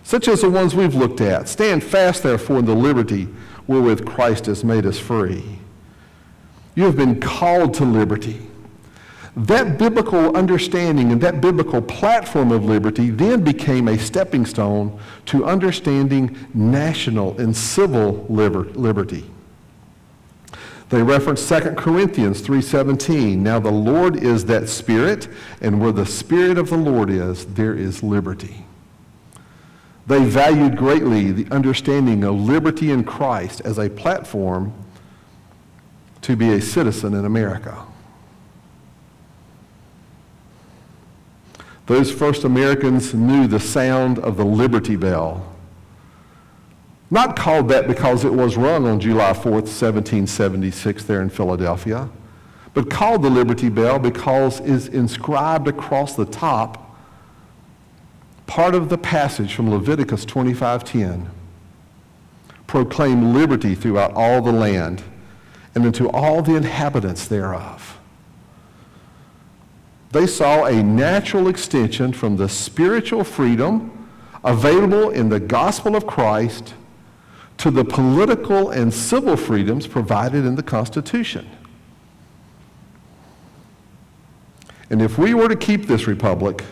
such 0.02 0.26
as 0.28 0.40
the 0.40 0.50
ones 0.50 0.74
we've 0.74 0.94
looked 0.94 1.20
at. 1.20 1.48
Stand 1.48 1.84
fast, 1.84 2.22
therefore, 2.22 2.60
in 2.60 2.64
the 2.64 2.74
liberty 2.74 3.28
wherewith 3.66 4.04
Christ 4.04 4.46
has 4.46 4.64
made 4.64 4.84
us 4.84 4.98
free. 4.98 5.58
You 6.74 6.84
have 6.84 6.96
been 6.96 7.20
called 7.20 7.74
to 7.74 7.84
liberty. 7.84 8.49
That 9.36 9.78
biblical 9.78 10.36
understanding 10.36 11.12
and 11.12 11.20
that 11.20 11.40
biblical 11.40 11.80
platform 11.80 12.50
of 12.50 12.64
liberty 12.64 13.10
then 13.10 13.44
became 13.44 13.86
a 13.86 13.98
stepping 13.98 14.44
stone 14.44 14.98
to 15.26 15.44
understanding 15.44 16.36
national 16.52 17.38
and 17.38 17.56
civil 17.56 18.26
liberty. 18.28 19.30
They 20.88 21.04
reference 21.04 21.40
2 21.40 21.76
Corinthians 21.76 22.40
3:17. 22.40 23.44
Now 23.44 23.60
the 23.60 23.70
Lord 23.70 24.16
is 24.16 24.46
that 24.46 24.68
spirit, 24.68 25.28
and 25.60 25.80
where 25.80 25.92
the 25.92 26.06
spirit 26.06 26.58
of 26.58 26.70
the 26.70 26.76
Lord 26.76 27.10
is, 27.10 27.44
there 27.44 27.74
is 27.74 28.02
liberty. 28.02 28.66
They 30.08 30.24
valued 30.24 30.76
greatly 30.76 31.30
the 31.30 31.54
understanding 31.54 32.24
of 32.24 32.34
liberty 32.34 32.90
in 32.90 33.04
Christ 33.04 33.60
as 33.60 33.78
a 33.78 33.88
platform 33.88 34.72
to 36.22 36.34
be 36.34 36.52
a 36.52 36.60
citizen 36.60 37.14
in 37.14 37.24
America. 37.24 37.76
Those 41.90 42.12
first 42.12 42.44
Americans 42.44 43.14
knew 43.14 43.48
the 43.48 43.58
sound 43.58 44.20
of 44.20 44.36
the 44.36 44.44
Liberty 44.44 44.94
Bell. 44.94 45.44
Not 47.10 47.34
called 47.34 47.68
that 47.70 47.88
because 47.88 48.24
it 48.24 48.32
was 48.32 48.56
rung 48.56 48.86
on 48.86 49.00
July 49.00 49.32
4th, 49.32 49.66
1776 49.66 51.02
there 51.02 51.20
in 51.20 51.30
Philadelphia, 51.30 52.08
but 52.74 52.90
called 52.90 53.22
the 53.22 53.28
Liberty 53.28 53.68
Bell 53.68 53.98
because 53.98 54.60
it's 54.60 54.86
inscribed 54.86 55.66
across 55.66 56.14
the 56.14 56.26
top 56.26 56.96
part 58.46 58.76
of 58.76 58.88
the 58.88 58.96
passage 58.96 59.52
from 59.52 59.68
Leviticus 59.68 60.24
25:10. 60.24 61.26
Proclaim 62.68 63.34
liberty 63.34 63.74
throughout 63.74 64.12
all 64.14 64.40
the 64.40 64.52
land 64.52 65.02
and 65.74 65.84
unto 65.84 66.06
all 66.10 66.40
the 66.40 66.54
inhabitants 66.54 67.26
thereof. 67.26 67.99
They 70.10 70.26
saw 70.26 70.64
a 70.64 70.82
natural 70.82 71.48
extension 71.48 72.12
from 72.12 72.36
the 72.36 72.48
spiritual 72.48 73.24
freedom 73.24 74.08
available 74.42 75.10
in 75.10 75.28
the 75.28 75.38
gospel 75.38 75.94
of 75.94 76.06
Christ 76.06 76.74
to 77.58 77.70
the 77.70 77.84
political 77.84 78.70
and 78.70 78.92
civil 78.92 79.36
freedoms 79.36 79.86
provided 79.86 80.44
in 80.44 80.56
the 80.56 80.62
Constitution. 80.62 81.48
And 84.88 85.00
if 85.00 85.18
we 85.18 85.34
were 85.34 85.48
to 85.48 85.56
keep 85.56 85.86
this 85.86 86.06
republic, 86.06 86.64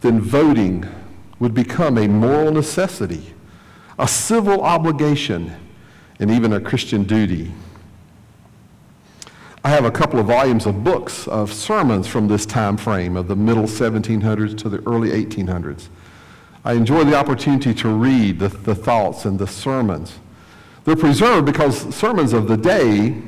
then 0.00 0.20
voting 0.20 0.84
would 1.40 1.54
become 1.54 1.98
a 1.98 2.06
moral 2.06 2.52
necessity, 2.52 3.34
a 3.98 4.06
civil 4.06 4.60
obligation, 4.60 5.52
and 6.20 6.30
even 6.30 6.52
a 6.52 6.60
Christian 6.60 7.02
duty. 7.02 7.52
I 9.66 9.70
have 9.70 9.84
a 9.84 9.90
couple 9.90 10.20
of 10.20 10.26
volumes 10.26 10.64
of 10.64 10.84
books 10.84 11.26
of 11.26 11.52
sermons 11.52 12.06
from 12.06 12.28
this 12.28 12.46
time 12.46 12.76
frame 12.76 13.16
of 13.16 13.26
the 13.26 13.34
middle 13.34 13.64
1700s 13.64 14.56
to 14.58 14.68
the 14.68 14.78
early 14.88 15.10
1800s. 15.10 15.88
I 16.64 16.74
enjoy 16.74 17.02
the 17.02 17.16
opportunity 17.16 17.74
to 17.74 17.88
read 17.88 18.38
the, 18.38 18.46
the 18.46 18.76
thoughts 18.76 19.24
and 19.24 19.36
the 19.40 19.48
sermons. 19.48 20.20
They're 20.84 20.94
preserved 20.94 21.46
because 21.46 21.92
sermons 21.92 22.32
of 22.32 22.46
the 22.46 22.56
day, 22.56 23.20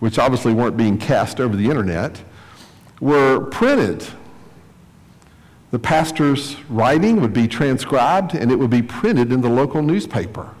which 0.00 0.18
obviously 0.18 0.52
weren't 0.52 0.76
being 0.76 0.98
cast 0.98 1.38
over 1.38 1.54
the 1.54 1.66
internet, 1.66 2.24
were 3.00 3.38
printed. 3.44 4.04
The 5.70 5.78
pastor's 5.78 6.56
writing 6.68 7.20
would 7.20 7.32
be 7.32 7.46
transcribed 7.46 8.34
and 8.34 8.50
it 8.50 8.56
would 8.56 8.70
be 8.70 8.82
printed 8.82 9.30
in 9.30 9.42
the 9.42 9.48
local 9.48 9.82
newspaper. 9.82 10.52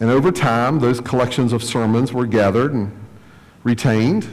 And 0.00 0.08
over 0.08 0.32
time, 0.32 0.78
those 0.78 1.02
collections 1.02 1.52
of 1.52 1.62
sermons 1.62 2.14
were 2.14 2.24
gathered 2.24 2.72
and 2.72 2.99
retained. 3.64 4.28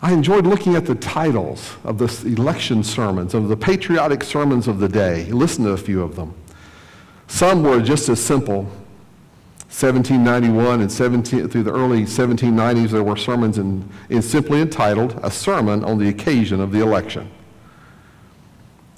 I 0.00 0.12
enjoyed 0.12 0.46
looking 0.46 0.76
at 0.76 0.86
the 0.86 0.94
titles 0.94 1.76
of 1.84 1.98
the 1.98 2.26
election 2.26 2.82
sermons, 2.82 3.34
of 3.34 3.48
the 3.48 3.56
patriotic 3.56 4.24
sermons 4.24 4.66
of 4.66 4.78
the 4.78 4.88
day. 4.88 5.24
Listen 5.26 5.64
to 5.64 5.70
a 5.70 5.76
few 5.76 6.02
of 6.02 6.16
them. 6.16 6.34
Some 7.26 7.62
were 7.62 7.80
just 7.80 8.08
as 8.08 8.22
simple. 8.22 8.62
1791 9.70 10.80
and 10.80 10.90
17, 10.90 11.48
through 11.48 11.62
the 11.62 11.72
early 11.72 12.02
1790s, 12.02 12.90
there 12.90 13.04
were 13.04 13.16
sermons 13.16 13.56
in, 13.56 13.88
in 14.08 14.20
simply 14.20 14.60
entitled 14.60 15.20
A 15.22 15.30
Sermon 15.30 15.84
on 15.84 15.98
the 15.98 16.08
Occasion 16.08 16.60
of 16.60 16.72
the 16.72 16.80
Election. 16.80 17.30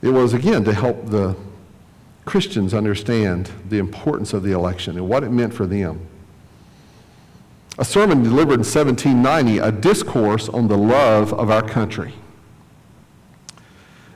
It 0.01 0.09
was, 0.09 0.33
again, 0.33 0.65
to 0.65 0.73
help 0.73 1.07
the 1.07 1.37
Christians 2.25 2.73
understand 2.73 3.51
the 3.69 3.79
importance 3.79 4.33
of 4.33 4.43
the 4.45 4.53
election 4.53 4.97
and 4.97 5.09
what 5.09 5.25
it 5.25 5.31
meant 5.31 5.53
for 5.53 5.67
them 5.67 6.09
a 7.79 7.85
sermon 7.85 8.23
delivered 8.23 8.55
in 8.55 8.65
1790, 8.65 9.59
a 9.59 9.73
discourse 9.73 10.49
on 10.49 10.69
the 10.69 10.77
love 10.77 11.33
of 11.33 11.51
our 11.51 11.67
country. 11.67 12.15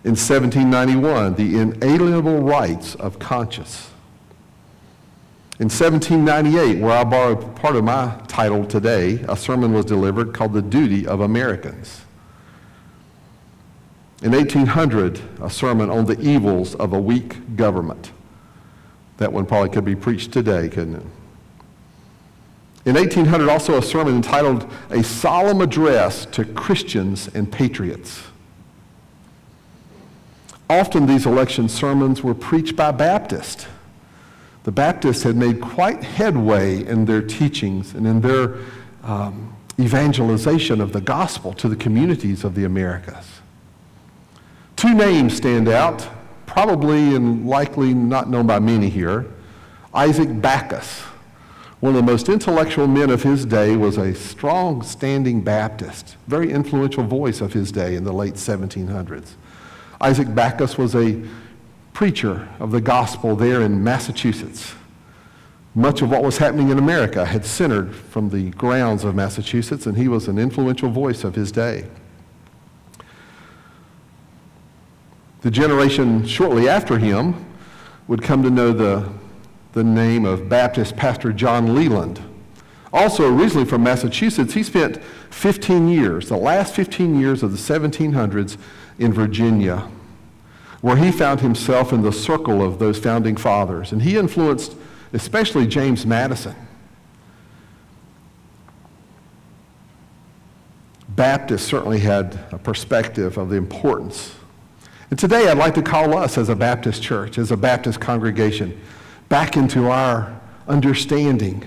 In 0.04 0.12
1791, 0.12 1.34
the 1.34 1.58
inalienable 1.58 2.40
rights 2.40 2.94
of 2.96 3.18
conscience. 3.18 3.90
In 5.58 5.70
1798, 5.70 6.80
where 6.80 6.92
I 6.92 7.04
borrow 7.04 7.34
part 7.34 7.76
of 7.76 7.84
my 7.84 8.20
title 8.28 8.66
today, 8.66 9.24
a 9.26 9.36
sermon 9.36 9.72
was 9.72 9.86
delivered 9.86 10.34
called 10.34 10.52
The 10.52 10.62
Duty 10.62 11.06
of 11.06 11.20
Americans. 11.20 12.02
In 14.22 14.32
1800, 14.32 15.20
a 15.40 15.48
sermon 15.48 15.88
on 15.88 16.04
the 16.04 16.20
evils 16.20 16.74
of 16.74 16.92
a 16.92 17.00
weak 17.00 17.56
government. 17.56 18.12
That 19.16 19.32
one 19.32 19.46
probably 19.46 19.70
could 19.70 19.84
be 19.84 19.96
preached 19.96 20.30
today, 20.30 20.68
couldn't 20.68 20.96
it? 20.96 21.06
In 22.87 22.94
1800, 22.94 23.49
also 23.49 23.77
a 23.77 23.83
sermon 23.83 24.14
entitled 24.14 24.70
A 24.90 25.03
Solemn 25.03 25.61
Address 25.61 26.25
to 26.27 26.44
Christians 26.44 27.29
and 27.35 27.51
Patriots. 27.51 28.22
Often 30.70 31.07
these 31.07 31.27
election 31.27 31.68
sermons 31.68 32.22
were 32.22 32.35
preached 32.35 32.77
by 32.77 32.92
Baptists. 32.92 33.66
The 34.62 34.70
Baptists 34.70 35.25
had 35.25 35.35
made 35.35 35.61
quite 35.61 36.05
headway 36.05 36.87
in 36.87 37.07
their 37.07 37.22
teachings 37.22 37.92
and 37.92 38.07
in 38.07 38.20
their 38.20 38.59
um, 39.03 39.57
evangelization 39.81 40.81
of 40.81 40.92
the 40.92 41.01
gospel 41.01 41.53
to 41.55 41.68
the 41.68 41.77
communities 41.77 42.44
of 42.44 42.55
the 42.55 42.64
Americas. 42.64 43.40
Two 44.77 44.94
names 44.94 45.37
stand 45.37 45.68
out, 45.68 46.09
probably 46.46 47.16
and 47.16 47.49
likely 47.49 47.94
not 47.94 48.31
known 48.31 48.46
by 48.46 48.61
many 48.61 48.88
here. 48.88 49.27
Isaac 49.92 50.40
Backus 50.40 51.03
one 51.80 51.94
of 51.94 51.96
the 51.96 52.10
most 52.10 52.28
intellectual 52.28 52.86
men 52.86 53.10
of 53.10 53.22
his 53.22 53.44
day 53.44 53.76
was 53.76 53.98
a 53.98 54.14
strong 54.14 54.82
standing 54.82 55.42
Baptist, 55.42 56.16
very 56.26 56.50
influential 56.50 57.04
voice 57.04 57.40
of 57.40 57.52
his 57.52 57.70
day 57.70 57.96
in 57.96 58.04
the 58.04 58.12
late 58.12 58.34
1700s. 58.34 59.32
Isaac 60.00 60.34
Backus 60.34 60.78
was 60.78 60.94
a 60.94 61.22
preacher 61.92 62.48
of 62.60 62.70
the 62.70 62.80
gospel 62.80 63.36
there 63.36 63.60
in 63.60 63.84
Massachusetts. 63.84 64.74
Much 65.74 66.00
of 66.00 66.10
what 66.10 66.22
was 66.22 66.38
happening 66.38 66.70
in 66.70 66.78
America 66.78 67.26
had 67.26 67.44
centered 67.44 67.94
from 67.94 68.30
the 68.30 68.50
grounds 68.52 69.04
of 69.04 69.14
Massachusetts, 69.14 69.84
and 69.84 69.98
he 69.98 70.08
was 70.08 70.28
an 70.28 70.38
influential 70.38 70.88
voice 70.88 71.24
of 71.24 71.34
his 71.34 71.52
day. 71.52 71.86
The 75.42 75.50
generation 75.50 76.26
shortly 76.26 76.68
after 76.68 76.98
him 76.98 77.46
would 78.08 78.22
come 78.22 78.42
to 78.42 78.50
know 78.50 78.72
the 78.72 79.06
the 79.76 79.84
name 79.84 80.24
of 80.24 80.48
Baptist 80.48 80.96
Pastor 80.96 81.34
John 81.34 81.74
Leland. 81.74 82.22
Also, 82.94 83.30
originally 83.30 83.66
from 83.66 83.82
Massachusetts, 83.82 84.54
he 84.54 84.62
spent 84.62 84.96
15 85.28 85.86
years, 85.86 86.30
the 86.30 86.36
last 86.38 86.74
15 86.74 87.20
years 87.20 87.42
of 87.42 87.52
the 87.52 87.58
1700s, 87.58 88.56
in 88.98 89.12
Virginia, 89.12 89.86
where 90.80 90.96
he 90.96 91.12
found 91.12 91.42
himself 91.42 91.92
in 91.92 92.00
the 92.00 92.10
circle 92.10 92.62
of 92.62 92.78
those 92.78 92.98
founding 92.98 93.36
fathers. 93.36 93.92
And 93.92 94.00
he 94.00 94.16
influenced 94.16 94.74
especially 95.12 95.66
James 95.66 96.06
Madison. 96.06 96.54
Baptists 101.10 101.64
certainly 101.64 101.98
had 101.98 102.46
a 102.50 102.56
perspective 102.56 103.36
of 103.36 103.50
the 103.50 103.56
importance. 103.56 104.36
And 105.10 105.18
today 105.18 105.50
I'd 105.50 105.58
like 105.58 105.74
to 105.74 105.82
call 105.82 106.16
us 106.16 106.38
as 106.38 106.48
a 106.48 106.56
Baptist 106.56 107.02
church, 107.02 107.36
as 107.36 107.50
a 107.50 107.58
Baptist 107.58 108.00
congregation, 108.00 108.80
back 109.28 109.56
into 109.56 109.88
our 109.88 110.40
understanding 110.68 111.66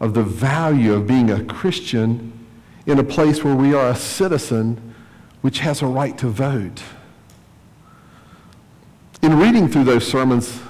of 0.00 0.14
the 0.14 0.22
value 0.22 0.94
of 0.94 1.06
being 1.06 1.30
a 1.30 1.44
Christian 1.44 2.32
in 2.86 2.98
a 2.98 3.04
place 3.04 3.44
where 3.44 3.54
we 3.54 3.74
are 3.74 3.90
a 3.90 3.96
citizen 3.96 4.94
which 5.42 5.60
has 5.60 5.82
a 5.82 5.86
right 5.86 6.16
to 6.18 6.28
vote. 6.28 6.82
In 9.22 9.38
reading 9.38 9.68
through 9.68 9.84
those 9.84 10.06
sermons, 10.06 10.60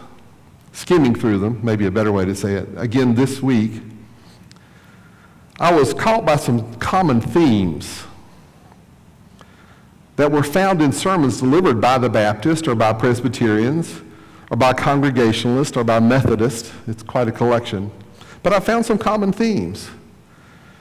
skimming 0.72 1.14
through 1.14 1.38
them, 1.38 1.60
maybe 1.62 1.86
a 1.86 1.90
better 1.90 2.12
way 2.12 2.24
to 2.24 2.34
say 2.34 2.54
it, 2.54 2.68
again 2.76 3.14
this 3.14 3.40
week, 3.40 3.82
I 5.58 5.72
was 5.72 5.92
caught 5.92 6.24
by 6.24 6.36
some 6.36 6.74
common 6.76 7.20
themes 7.20 8.04
that 10.16 10.32
were 10.32 10.42
found 10.42 10.82
in 10.82 10.92
sermons 10.92 11.38
delivered 11.40 11.80
by 11.80 11.98
the 11.98 12.08
Baptist 12.08 12.66
or 12.66 12.74
by 12.74 12.92
Presbyterians 12.92 14.00
or 14.50 14.56
by 14.56 14.72
Congregationalist 14.72 15.76
or 15.76 15.84
by 15.84 16.00
Methodist. 16.00 16.72
It's 16.86 17.02
quite 17.02 17.28
a 17.28 17.32
collection. 17.32 17.90
But 18.42 18.52
I 18.52 18.60
found 18.60 18.84
some 18.84 18.98
common 18.98 19.32
themes. 19.32 19.90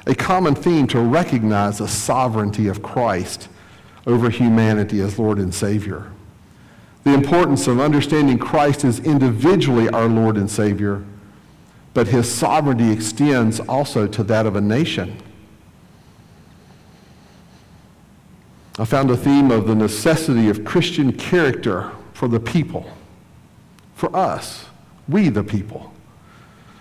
A 0.08 0.16
common 0.16 0.56
theme 0.56 0.88
to 0.88 1.00
recognize 1.00 1.78
the 1.78 1.88
sovereignty 1.88 2.68
of 2.68 2.82
Christ 2.82 3.48
over 4.08 4.30
humanity 4.30 5.02
as 5.02 5.20
Lord 5.20 5.38
and 5.38 5.54
Savior. 5.54 6.12
The 7.04 7.14
importance 7.14 7.68
of 7.68 7.80
understanding 7.80 8.40
Christ 8.40 8.84
as 8.84 9.00
individually 9.00 9.88
our 9.90 10.08
Lord 10.08 10.36
and 10.36 10.50
Savior, 10.50 11.04
but 11.94 12.08
his 12.08 12.32
sovereignty 12.32 12.92
extends 12.92 13.60
also 13.62 14.08
to 14.08 14.24
that 14.24 14.46
of 14.46 14.56
a 14.56 14.62
nation. 14.62 15.22
I 18.78 18.86
found 18.86 19.12
a 19.12 19.18
theme 19.18 19.52
of 19.52 19.68
the 19.68 19.76
necessity 19.76 20.50
of 20.50 20.64
Christian 20.64 21.12
character 21.12 21.92
for 22.14 22.28
the 22.28 22.40
people, 22.40 22.90
for 24.00 24.16
us, 24.16 24.66
we 25.10 25.28
the 25.28 25.44
people, 25.44 25.92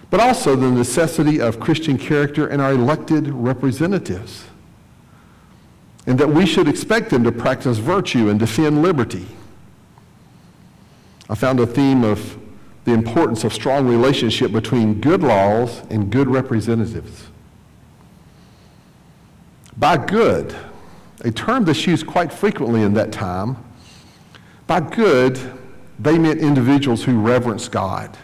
but 0.09 0.21
also 0.21 0.55
the 0.55 0.71
necessity 0.71 1.41
of 1.41 1.59
Christian 1.59 1.99
character 1.99 2.49
in 2.49 2.61
our 2.61 2.71
elected 2.71 3.27
representatives, 3.27 4.45
and 6.07 6.17
that 6.17 6.29
we 6.29 6.47
should 6.47 6.69
expect 6.69 7.11
them 7.11 7.25
to 7.25 7.33
practice 7.33 7.79
virtue 7.79 8.29
and 8.29 8.39
defend 8.39 8.83
liberty. 8.83 9.27
I 11.29 11.35
found 11.35 11.59
a 11.59 11.67
theme 11.67 12.05
of 12.05 12.39
the 12.85 12.93
importance 12.93 13.43
of 13.43 13.53
strong 13.53 13.89
relationship 13.89 14.53
between 14.53 15.01
good 15.01 15.25
laws 15.25 15.83
and 15.91 16.11
good 16.11 16.29
representatives. 16.29 17.27
By 19.77 19.97
good, 19.97 20.55
a 21.23 21.33
term 21.33 21.65
that's 21.65 21.85
used 21.85 22.07
quite 22.07 22.33
frequently 22.33 22.83
in 22.83 22.95
that 22.95 23.11
time. 23.11 23.57
By 24.69 24.81
good, 24.81 25.58
they 25.99 26.19
meant 26.19 26.41
individuals 26.41 27.05
who 27.05 27.21
reverenced 27.21 27.73
God, 27.73 28.17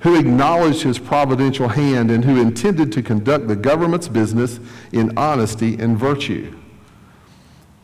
who 0.00 0.18
acknowledged 0.18 0.82
his 0.82 0.98
providential 0.98 1.68
hand, 1.68 2.10
and 2.10 2.24
who 2.24 2.40
intended 2.40 2.92
to 2.92 3.02
conduct 3.02 3.48
the 3.48 3.56
government's 3.56 4.08
business 4.08 4.58
in 4.92 5.16
honesty 5.18 5.76
and 5.78 5.98
virtue. 5.98 6.54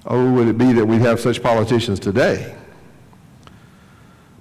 Oh, 0.06 0.32
would 0.32 0.48
it 0.48 0.58
be 0.58 0.72
that 0.72 0.86
we'd 0.86 1.02
have 1.02 1.20
such 1.20 1.42
politicians 1.42 2.00
today? 2.00 2.56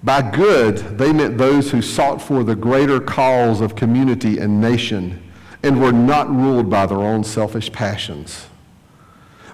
By 0.01 0.21
good, 0.21 0.77
they 0.97 1.11
meant 1.11 1.37
those 1.37 1.71
who 1.71 1.81
sought 1.81 2.21
for 2.21 2.43
the 2.43 2.55
greater 2.55 3.01
cause 3.01 3.59
of 3.59 3.75
community 3.75 4.37
and 4.37 4.61
nation 4.61 5.21
and 5.61 5.81
were 5.81 5.91
not 5.91 6.29
ruled 6.29 6.69
by 6.69 6.85
their 6.85 6.99
own 6.99 7.25
selfish 7.25 7.69
passions. 7.71 8.47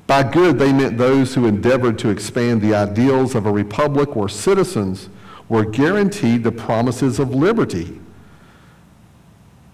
By 0.06 0.22
good, 0.22 0.60
they 0.60 0.72
meant 0.72 1.00
those 1.00 1.34
who 1.34 1.48
endeavored 1.48 1.98
to 2.00 2.10
expand 2.10 2.62
the 2.62 2.76
ideals 2.76 3.34
of 3.34 3.48
a 3.48 3.52
republic 3.52 4.16
where 4.16 4.30
citizens 4.30 5.10
were 5.48 5.66
guaranteed 5.66 6.44
the 6.44 6.52
promises 6.52 7.20
of 7.20 7.34
liberty, 7.34 8.00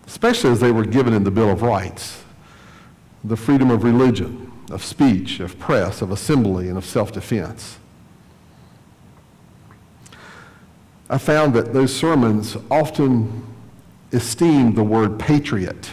especially 0.06 0.52
as 0.52 0.60
they 0.60 0.72
were 0.72 0.86
given 0.86 1.14
in 1.14 1.24
the 1.24 1.32
Bill 1.32 1.50
of 1.50 1.62
Rights 1.62 2.24
the 3.24 3.38
freedom 3.38 3.70
of 3.70 3.84
religion, 3.84 4.52
of 4.72 4.84
speech, 4.84 5.40
of 5.40 5.60
press, 5.60 6.02
of 6.02 6.12
assembly, 6.12 6.68
and 6.68 6.78
of 6.78 6.84
self 6.84 7.12
defense. 7.12 7.78
I 11.10 11.18
found 11.18 11.54
that 11.54 11.72
those 11.74 11.96
sermons 11.96 12.58
often 12.72 13.46
esteemed 14.12 14.76
the 14.76 14.84
word 14.84 15.20
patriot 15.20 15.92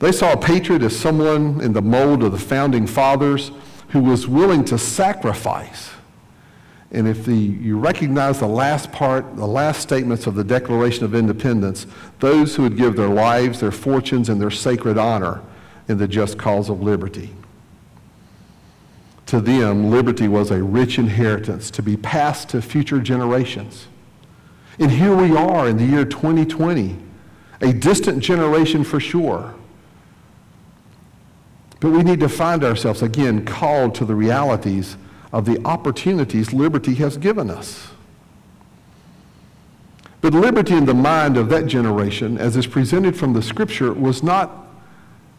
they 0.00 0.12
saw 0.12 0.32
a 0.32 0.36
patriot 0.36 0.82
as 0.82 0.98
someone 0.98 1.60
in 1.60 1.74
the 1.74 1.82
mold 1.82 2.22
of 2.24 2.32
the 2.32 2.38
founding 2.38 2.86
fathers 2.86 3.52
who 3.90 4.00
was 4.00 4.26
willing 4.26 4.64
to 4.64 4.78
sacrifice. 4.78 5.90
And 6.92 7.06
if 7.06 7.24
the, 7.24 7.34
you 7.34 7.78
recognize 7.78 8.40
the 8.40 8.48
last 8.48 8.90
part, 8.90 9.36
the 9.36 9.46
last 9.46 9.80
statements 9.80 10.26
of 10.26 10.34
the 10.34 10.42
Declaration 10.42 11.04
of 11.04 11.14
Independence, 11.14 11.86
those 12.18 12.56
who 12.56 12.64
would 12.64 12.76
give 12.76 12.96
their 12.96 13.08
lives, 13.08 13.60
their 13.60 13.70
fortunes, 13.70 14.28
and 14.28 14.40
their 14.40 14.50
sacred 14.50 14.98
honor 14.98 15.40
in 15.88 15.98
the 15.98 16.08
just 16.08 16.36
cause 16.36 16.68
of 16.68 16.82
liberty. 16.82 17.30
To 19.26 19.40
them, 19.40 19.90
liberty 19.90 20.26
was 20.26 20.50
a 20.50 20.60
rich 20.60 20.98
inheritance 20.98 21.70
to 21.72 21.82
be 21.82 21.96
passed 21.96 22.48
to 22.50 22.60
future 22.60 23.00
generations. 23.00 23.86
And 24.80 24.90
here 24.90 25.14
we 25.14 25.36
are 25.36 25.68
in 25.68 25.76
the 25.76 25.84
year 25.84 26.04
2020, 26.04 26.96
a 27.60 27.72
distant 27.72 28.20
generation 28.20 28.82
for 28.82 28.98
sure 28.98 29.54
but 31.80 31.92
we 31.92 32.02
need 32.02 32.20
to 32.20 32.28
find 32.28 32.62
ourselves, 32.62 33.02
again, 33.02 33.44
called 33.44 33.94
to 33.96 34.04
the 34.04 34.14
realities 34.14 34.96
of 35.32 35.44
the 35.44 35.64
opportunities 35.64 36.52
liberty 36.52 36.94
has 36.94 37.16
given 37.16 37.50
us. 37.50 37.88
But 40.20 40.34
liberty 40.34 40.74
in 40.74 40.84
the 40.84 40.94
mind 40.94 41.36
of 41.36 41.48
that 41.48 41.66
generation, 41.66 42.36
as 42.36 42.56
is 42.56 42.66
presented 42.66 43.16
from 43.16 43.32
the 43.32 43.42
scripture, 43.42 43.92
was 43.92 44.22
not 44.22 44.66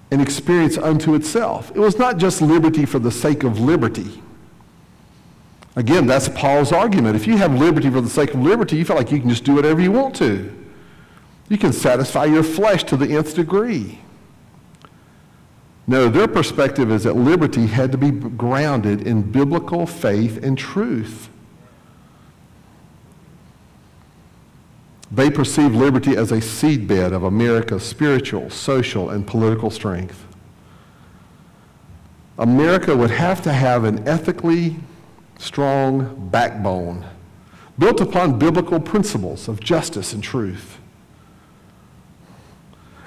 an 0.10 0.20
experience 0.20 0.78
unto 0.78 1.14
itself. 1.14 1.72
It 1.76 1.80
was 1.80 1.98
not 1.98 2.18
just 2.18 2.42
liberty 2.42 2.86
for 2.86 3.00
the 3.00 3.12
sake 3.12 3.44
of 3.44 3.60
liberty. 3.60 4.22
Again, 5.76 6.06
that's 6.06 6.28
Paul's 6.30 6.72
argument. 6.72 7.16
If 7.16 7.28
you 7.28 7.38
have 7.38 7.54
liberty 7.54 7.90
for 7.90 8.02
the 8.02 8.10
sake 8.10 8.34
of 8.34 8.42
liberty, 8.42 8.76
you 8.76 8.86
feel 8.86 8.98
like 8.98 9.12
you 9.12 9.20
can 9.20 9.30
just 9.30 9.46
do 9.46 9.54
whatever 9.54 9.80
you 9.80 9.92
want 9.92 10.16
to. 10.18 10.54
You 11.48 11.58
can 11.58 11.72
satisfy 11.72 12.26
your 12.26 12.44
flesh 12.44 12.84
to 12.86 12.98
the 12.98 13.08
nth 13.16 13.36
degree. 13.36 14.00
No, 15.92 16.08
their 16.08 16.30
perspective 16.30 16.90
is 16.90 17.04
that 17.04 17.18
liberty 17.18 17.68
had 17.68 17.92
to 17.92 17.98
be 17.98 18.12
grounded 18.12 19.06
in 19.06 19.30
biblical 19.30 19.86
faith 19.86 20.42
and 20.42 20.58
truth. 20.58 21.28
They 25.12 25.30
perceive 25.30 25.76
liberty 25.76 26.16
as 26.16 26.32
a 26.32 26.38
seedbed 26.38 27.12
of 27.12 27.24
America's 27.24 27.84
spiritual, 27.84 28.50
social, 28.50 29.10
and 29.10 29.28
political 29.28 29.70
strength. 29.70 30.26
America 32.38 32.96
would 32.96 33.12
have 33.12 33.42
to 33.42 33.52
have 33.52 33.84
an 33.84 34.08
ethically 34.08 34.78
strong 35.40 36.30
backbone 36.32 37.06
built 37.78 38.00
upon 38.00 38.40
biblical 38.40 38.80
principles 38.80 39.50
of 39.50 39.60
justice 39.60 40.14
and 40.14 40.24
truth. 40.24 40.78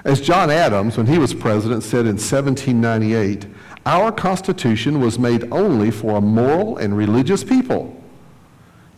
As 0.04 0.20
John 0.20 0.50
Adams, 0.50 0.98
when 0.98 1.06
he 1.06 1.16
was 1.16 1.32
president, 1.32 1.82
said 1.82 2.06
in 2.06 2.16
1798, 2.16 3.46
our 3.86 4.12
Constitution 4.12 5.00
was 5.00 5.18
made 5.18 5.50
only 5.50 5.90
for 5.90 6.18
a 6.18 6.20
moral 6.20 6.76
and 6.76 6.96
religious 6.96 7.42
people. 7.42 8.02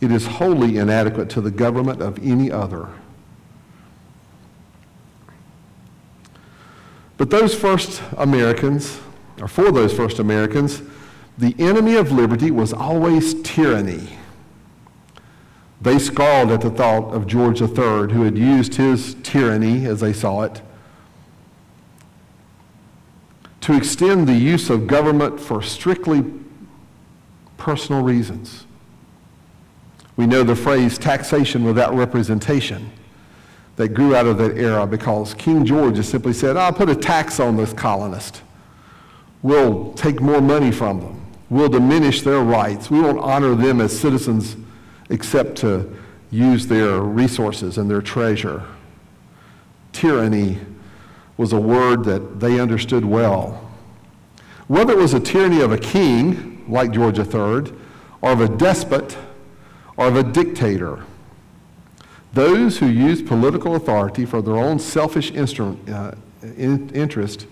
It 0.01 0.11
is 0.11 0.27
wholly 0.27 0.77
inadequate 0.77 1.29
to 1.31 1.41
the 1.41 1.49
government 1.49 2.01
of 2.01 2.19
any 2.19 2.51
other. 2.51 2.89
But 7.15 7.29
those 7.29 7.55
first 7.55 8.01
Americans, 8.17 8.99
or 9.41 9.47
for 9.47 9.71
those 9.71 9.93
first 9.93 10.19
Americans, 10.19 10.81
the 11.37 11.55
enemy 11.57 11.95
of 11.95 12.11
liberty 12.11 12.51
was 12.51 12.73
always 12.73 13.33
tyranny. 13.41 14.17
They 15.81 15.99
scowled 15.99 16.51
at 16.51 16.61
the 16.61 16.69
thought 16.69 17.13
of 17.13 17.27
George 17.27 17.61
III, 17.61 18.11
who 18.11 18.23
had 18.23 18.37
used 18.37 18.75
his 18.75 19.15
tyranny, 19.23 19.85
as 19.85 20.01
they 20.01 20.13
saw 20.13 20.41
it, 20.41 20.61
to 23.67 23.75
extend 23.75 24.29
the 24.29 24.33
use 24.33 24.69
of 24.69 24.87
government 24.87 25.37
for 25.37 25.61
strictly 25.61 26.23
personal 27.57 28.01
reasons. 28.01 28.65
We 30.15 30.25
know 30.25 30.43
the 30.43 30.55
phrase 30.55 30.97
taxation 30.97 31.65
without 31.65 31.93
representation 31.93 32.89
that 33.75 33.89
grew 33.89 34.15
out 34.15 34.25
of 34.25 34.37
that 34.37 34.57
era 34.57 34.87
because 34.87 35.33
King 35.33 35.65
George 35.65 35.95
just 35.95 36.11
simply 36.11 36.31
said, 36.31 36.55
I'll 36.55 36.71
put 36.71 36.87
a 36.87 36.95
tax 36.95 37.41
on 37.41 37.57
this 37.57 37.73
colonist. 37.73 38.41
We'll 39.41 39.91
take 39.95 40.21
more 40.21 40.39
money 40.39 40.71
from 40.71 41.01
them. 41.01 41.25
We'll 41.49 41.67
diminish 41.67 42.21
their 42.21 42.39
rights. 42.39 42.89
We 42.89 43.01
won't 43.01 43.19
honor 43.19 43.53
them 43.53 43.81
as 43.81 43.99
citizens 43.99 44.55
except 45.09 45.57
to 45.57 45.93
use 46.31 46.67
their 46.67 47.01
resources 47.01 47.77
and 47.77 47.91
their 47.91 48.01
treasure. 48.01 48.63
Tyranny 49.91 50.57
was 51.37 51.53
a 51.53 51.59
word 51.59 52.03
that 52.05 52.39
they 52.39 52.59
understood 52.59 53.05
well. 53.05 53.63
Whether 54.67 54.93
it 54.93 54.97
was 54.97 55.13
a 55.13 55.19
tyranny 55.19 55.61
of 55.61 55.71
a 55.71 55.77
king, 55.77 56.65
like 56.67 56.91
George 56.91 57.19
III, 57.19 57.73
or 58.21 58.31
of 58.31 58.41
a 58.41 58.49
despot, 58.49 59.17
or 59.95 60.07
of 60.07 60.15
a 60.15 60.23
dictator, 60.23 61.05
those 62.33 62.79
who 62.79 62.87
used 62.87 63.25
political 63.27 63.75
authority 63.75 64.25
for 64.25 64.41
their 64.41 64.57
own 64.57 64.79
selfish 64.79 65.31
uh, 65.31 66.11
interest 66.57 67.47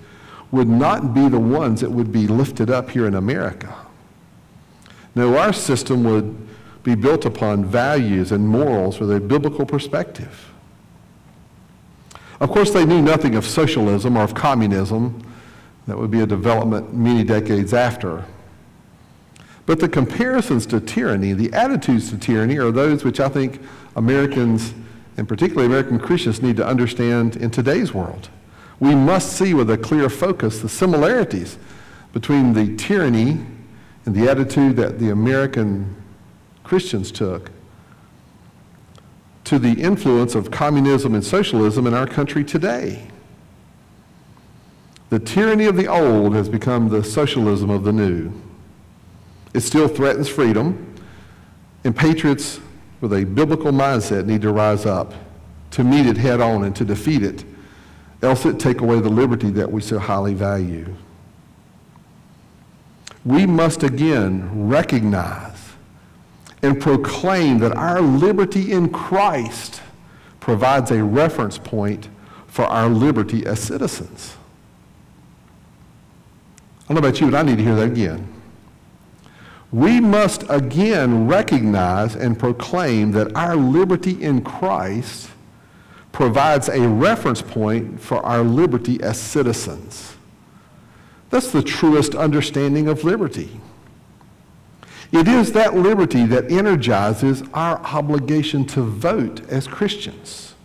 would 0.51 0.67
not 0.67 1.13
be 1.13 1.27
the 1.27 1.39
ones 1.39 1.81
that 1.81 1.91
would 1.91 2.11
be 2.11 2.27
lifted 2.27 2.69
up 2.69 2.89
here 2.89 3.07
in 3.07 3.15
America. 3.15 3.73
No, 5.15 5.37
our 5.37 5.53
system 5.53 6.03
would 6.03 6.35
be 6.83 6.93
built 6.93 7.25
upon 7.25 7.65
values 7.65 8.31
and 8.31 8.47
morals 8.47 8.99
with 8.99 9.11
a 9.11 9.19
biblical 9.19 9.65
perspective. 9.65 10.51
Of 12.45 12.51
course, 12.51 12.69
they 12.69 12.85
knew 12.85 13.01
nothing 13.01 13.33
of 13.33 13.43
socialism 13.43 14.15
or 14.15 14.21
of 14.21 14.35
communism. 14.35 15.19
That 15.87 15.97
would 15.97 16.11
be 16.11 16.19
a 16.19 16.27
development 16.27 16.93
many 16.93 17.23
decades 17.23 17.73
after. 17.73 18.23
But 19.65 19.79
the 19.79 19.89
comparisons 19.89 20.67
to 20.67 20.79
tyranny, 20.79 21.33
the 21.33 21.51
attitudes 21.53 22.11
to 22.11 22.19
tyranny, 22.19 22.59
are 22.59 22.69
those 22.69 23.03
which 23.03 23.19
I 23.19 23.29
think 23.29 23.61
Americans, 23.95 24.75
and 25.17 25.27
particularly 25.27 25.65
American 25.65 25.97
Christians, 25.97 26.43
need 26.43 26.55
to 26.57 26.67
understand 26.67 27.35
in 27.35 27.49
today's 27.49 27.95
world. 27.95 28.29
We 28.79 28.93
must 28.93 29.33
see 29.33 29.55
with 29.55 29.71
a 29.71 29.77
clear 29.79 30.07
focus 30.07 30.59
the 30.59 30.69
similarities 30.69 31.57
between 32.13 32.53
the 32.53 32.75
tyranny 32.75 33.43
and 34.05 34.13
the 34.13 34.29
attitude 34.29 34.75
that 34.75 34.99
the 34.99 35.09
American 35.09 35.95
Christians 36.63 37.11
took 37.11 37.49
to 39.45 39.59
the 39.59 39.81
influence 39.81 40.35
of 40.35 40.51
communism 40.51 41.15
and 41.15 41.23
socialism 41.23 41.87
in 41.87 41.93
our 41.93 42.07
country 42.07 42.43
today. 42.43 43.07
The 45.09 45.19
tyranny 45.19 45.65
of 45.65 45.77
the 45.77 45.87
old 45.87 46.35
has 46.35 46.49
become 46.49 46.89
the 46.89 47.03
socialism 47.03 47.69
of 47.69 47.83
the 47.83 47.93
new. 47.93 48.31
It 49.53 49.61
still 49.61 49.87
threatens 49.87 50.27
freedom, 50.27 50.95
and 51.83 51.95
patriots 51.95 52.59
with 53.01 53.13
a 53.13 53.23
biblical 53.23 53.71
mindset 53.71 54.25
need 54.25 54.41
to 54.41 54.51
rise 54.51 54.85
up 54.85 55.13
to 55.71 55.83
meet 55.83 56.05
it 56.05 56.15
head 56.15 56.39
on 56.39 56.63
and 56.63 56.73
to 56.75 56.85
defeat 56.85 57.21
it, 57.21 57.43
else 58.21 58.45
it 58.45 58.59
take 58.59 58.79
away 58.79 58.99
the 59.01 59.09
liberty 59.09 59.51
that 59.51 59.69
we 59.69 59.81
so 59.81 59.99
highly 59.99 60.33
value. 60.33 60.95
We 63.25 63.45
must 63.45 63.83
again 63.83 64.69
recognize 64.69 65.64
and 66.65 66.81
proclaim 66.81 67.59
that 67.59 67.75
our 67.77 68.01
liberty 68.01 68.71
in 68.71 68.89
Christ 68.89 69.81
provides 70.39 70.91
a 70.91 71.03
reference 71.03 71.57
point 71.57 72.09
for 72.47 72.65
our 72.65 72.89
liberty 72.89 73.45
as 73.45 73.59
citizens. 73.59 74.35
I 76.83 76.93
don't 76.93 77.01
know 77.01 77.07
about 77.07 77.21
you, 77.21 77.29
but 77.29 77.37
I 77.37 77.43
need 77.43 77.57
to 77.57 77.63
hear 77.63 77.75
that 77.75 77.91
again. 77.91 78.27
We 79.71 79.99
must 79.99 80.43
again 80.49 81.27
recognize 81.27 82.15
and 82.15 82.37
proclaim 82.37 83.11
that 83.11 83.35
our 83.35 83.55
liberty 83.55 84.23
in 84.23 84.41
Christ 84.43 85.29
provides 86.11 86.69
a 86.69 86.87
reference 86.87 87.41
point 87.41 87.99
for 87.99 88.25
our 88.25 88.41
liberty 88.43 89.01
as 89.03 89.19
citizens. 89.19 90.15
That's 91.29 91.51
the 91.51 91.61
truest 91.61 92.15
understanding 92.15 92.87
of 92.87 93.03
liberty. 93.03 93.59
It 95.11 95.27
is 95.27 95.53
that 95.53 95.75
liberty 95.75 96.25
that 96.25 96.51
energizes 96.51 97.43
our 97.53 97.79
obligation 97.79 98.65
to 98.67 98.81
vote 98.81 99.47
as 99.49 99.67
Christians. 99.67 100.55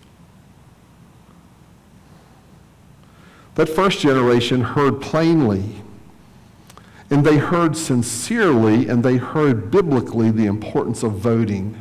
That 3.55 3.69
first 3.69 4.01
generation 4.01 4.63
heard 4.63 5.03
plainly, 5.03 5.83
and 7.11 7.25
they 7.25 7.37
heard 7.37 7.77
sincerely, 7.77 8.89
and 8.89 9.05
they 9.05 9.17
heard 9.17 9.71
biblically 9.71 10.31
the 10.31 10.47
importance 10.47 11.03
of 11.03 11.13
voting. 11.13 11.77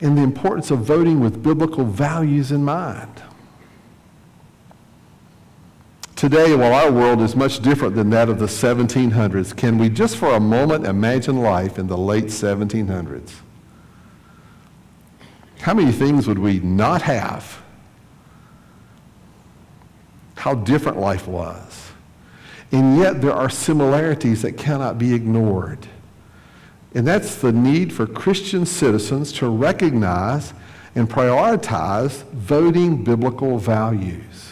And 0.00 0.18
the 0.18 0.22
importance 0.22 0.70
of 0.70 0.80
voting 0.80 1.20
with 1.20 1.42
biblical 1.42 1.84
values 1.84 2.52
in 2.52 2.64
mind. 2.64 3.22
Today, 6.16 6.54
while 6.54 6.72
our 6.72 6.92
world 6.92 7.20
is 7.20 7.34
much 7.34 7.60
different 7.60 7.96
than 7.96 8.10
that 8.10 8.28
of 8.28 8.38
the 8.38 8.46
1700s, 8.46 9.56
can 9.56 9.78
we 9.78 9.88
just 9.88 10.16
for 10.16 10.34
a 10.34 10.40
moment 10.40 10.86
imagine 10.86 11.42
life 11.42 11.76
in 11.78 11.88
the 11.88 11.98
late 11.98 12.26
1700s? 12.26 13.32
How 15.58 15.74
many 15.74 15.90
things 15.90 16.28
would 16.28 16.38
we 16.38 16.60
not 16.60 17.02
have? 17.02 17.62
How 20.36 20.54
different 20.54 20.98
life 20.98 21.26
was. 21.26 21.90
And 22.70 22.96
yet 22.96 23.20
there 23.20 23.32
are 23.32 23.50
similarities 23.50 24.42
that 24.42 24.56
cannot 24.56 24.98
be 24.98 25.14
ignored. 25.14 25.88
And 26.94 27.06
that's 27.06 27.36
the 27.36 27.50
need 27.50 27.92
for 27.92 28.06
Christian 28.06 28.66
citizens 28.66 29.32
to 29.32 29.48
recognize 29.48 30.54
and 30.94 31.10
prioritize 31.10 32.22
voting 32.30 33.02
biblical 33.02 33.58
values. 33.58 34.43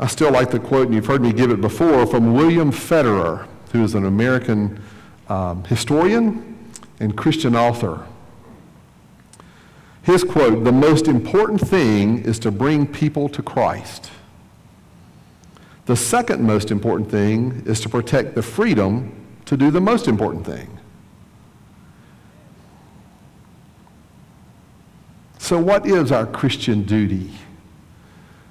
I 0.00 0.06
still 0.06 0.32
like 0.32 0.50
the 0.50 0.58
quote, 0.58 0.86
and 0.86 0.94
you've 0.94 1.04
heard 1.04 1.20
me 1.20 1.30
give 1.30 1.50
it 1.50 1.60
before, 1.60 2.06
from 2.06 2.32
William 2.32 2.72
Federer, 2.72 3.46
who 3.72 3.84
is 3.84 3.94
an 3.94 4.06
American 4.06 4.82
um, 5.28 5.62
historian 5.64 6.72
and 7.00 7.14
Christian 7.14 7.54
author. 7.54 8.06
His 10.02 10.24
quote, 10.24 10.64
the 10.64 10.72
most 10.72 11.06
important 11.06 11.60
thing 11.60 12.24
is 12.24 12.38
to 12.38 12.50
bring 12.50 12.86
people 12.86 13.28
to 13.28 13.42
Christ. 13.42 14.10
The 15.84 15.96
second 15.96 16.42
most 16.42 16.70
important 16.70 17.10
thing 17.10 17.62
is 17.66 17.78
to 17.82 17.90
protect 17.90 18.34
the 18.34 18.42
freedom 18.42 19.12
to 19.44 19.56
do 19.56 19.70
the 19.70 19.82
most 19.82 20.08
important 20.08 20.46
thing. 20.46 20.78
So, 25.36 25.58
what 25.58 25.84
is 25.84 26.10
our 26.10 26.26
Christian 26.26 26.84
duty? 26.84 27.32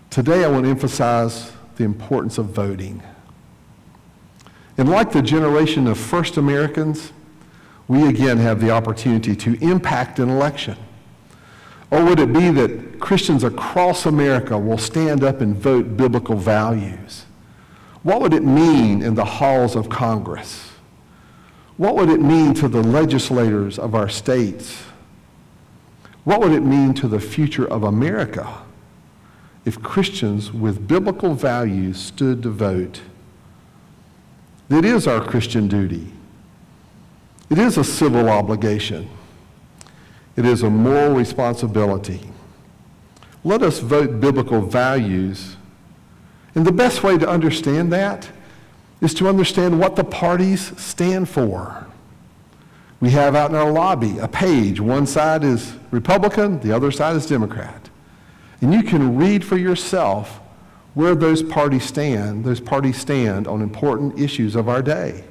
Today, 0.10 0.44
I 0.44 0.48
want 0.48 0.66
to 0.66 0.72
emphasize 0.72 1.52
the 1.76 1.84
importance 1.84 2.38
of 2.38 2.48
voting. 2.48 3.04
And 4.78 4.90
like 4.90 5.12
the 5.12 5.22
generation 5.22 5.88
of 5.88 5.98
first 5.98 6.38
Americans, 6.38 7.14
we 7.88 8.08
again 8.08 8.38
have 8.38 8.60
the 8.60 8.72
opportunity 8.72 9.36
to 9.36 9.58
impact 9.64 10.20
an 10.20 10.30
election. 10.30 10.78
Or 11.92 12.04
would 12.06 12.20
it 12.20 12.32
be 12.34 12.50
that 12.52 13.00
Christians 13.00 13.44
across 13.44 14.06
America 14.06 14.58
will 14.58 14.78
stand 14.78 15.24
up 15.24 15.42
and 15.42 15.56
vote 15.56 15.98
biblical 15.98 16.36
values? 16.36 17.26
What 18.04 18.22
would 18.22 18.34
it 18.34 18.44
mean 18.44 19.02
in 19.02 19.16
the 19.16 19.26
halls 19.26 19.76
of 19.76 19.90
Congress? 19.90 20.72
What 21.78 21.96
would 21.96 22.10
it 22.10 22.22
mean 22.22 22.54
to 22.56 22.68
the 22.68 22.82
legislators 22.82 23.78
of 23.78 23.96
our 23.96 24.10
states? 24.10 24.82
What 26.24 26.42
would 26.42 26.52
it 26.52 26.62
mean 26.62 26.94
to 26.96 27.08
the 27.08 27.20
future 27.20 27.66
of 27.66 27.84
America? 27.84 28.64
If 29.66 29.82
Christians 29.82 30.52
with 30.52 30.88
biblical 30.88 31.34
values 31.34 32.00
stood 32.00 32.44
to 32.44 32.50
vote. 32.50 33.02
It 34.70 34.86
is 34.86 35.08
our 35.08 35.24
Christian 35.24 35.68
duty. 35.68 36.12
It 37.50 37.58
is 37.58 37.78
a 37.78 37.84
civil 37.84 38.30
obligation. 38.30 39.10
It 40.36 40.46
is 40.46 40.64
a 40.64 40.70
moral 40.70 41.16
responsibility. 41.16 42.22
Let 43.44 43.64
us 43.64 43.80
vote 43.80 44.20
biblical 44.20 44.62
values. 44.62 45.56
And 46.56 46.66
the 46.66 46.72
best 46.72 47.04
way 47.04 47.18
to 47.18 47.28
understand 47.28 47.92
that 47.94 48.30
is 49.02 49.14
to 49.16 49.28
understand 49.28 49.80
what 49.80 49.96
the 49.96 50.04
parties 50.04 50.80
stand 50.82 51.30
for. 51.30 51.88
We 53.00 53.12
have 53.12 53.36
out 53.36 53.50
in 53.50 53.56
our 53.56 53.72
lobby 53.72 54.20
a 54.20 54.28
page. 54.28 54.80
One 54.82 55.08
side 55.08 55.44
is 55.44 55.74
Republican, 55.90 56.60
the 56.60 56.74
other 56.74 56.92
side 56.92 57.16
is 57.16 57.26
Democrat. 57.26 57.89
And 58.62 58.74
you 58.74 58.84
can 58.84 59.16
read 59.18 59.44
for 59.44 59.58
yourself 59.58 60.40
where 60.94 61.16
those 61.16 61.42
parties 61.42 61.86
stand, 61.86 62.44
those 62.44 62.60
parties 62.60 62.98
stand 62.98 63.48
on 63.48 63.62
important 63.62 64.20
issues 64.20 64.56
of 64.56 64.68
our 64.68 64.82
day. 64.82 65.24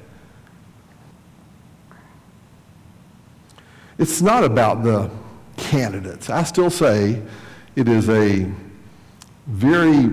It's 3.97 4.21
not 4.21 4.43
about 4.43 4.83
the 4.83 5.11
candidates. 5.57 6.29
I 6.29 6.43
still 6.43 6.69
say 6.69 7.21
it 7.75 7.87
is 7.87 8.09
a 8.09 8.49
very 9.47 10.09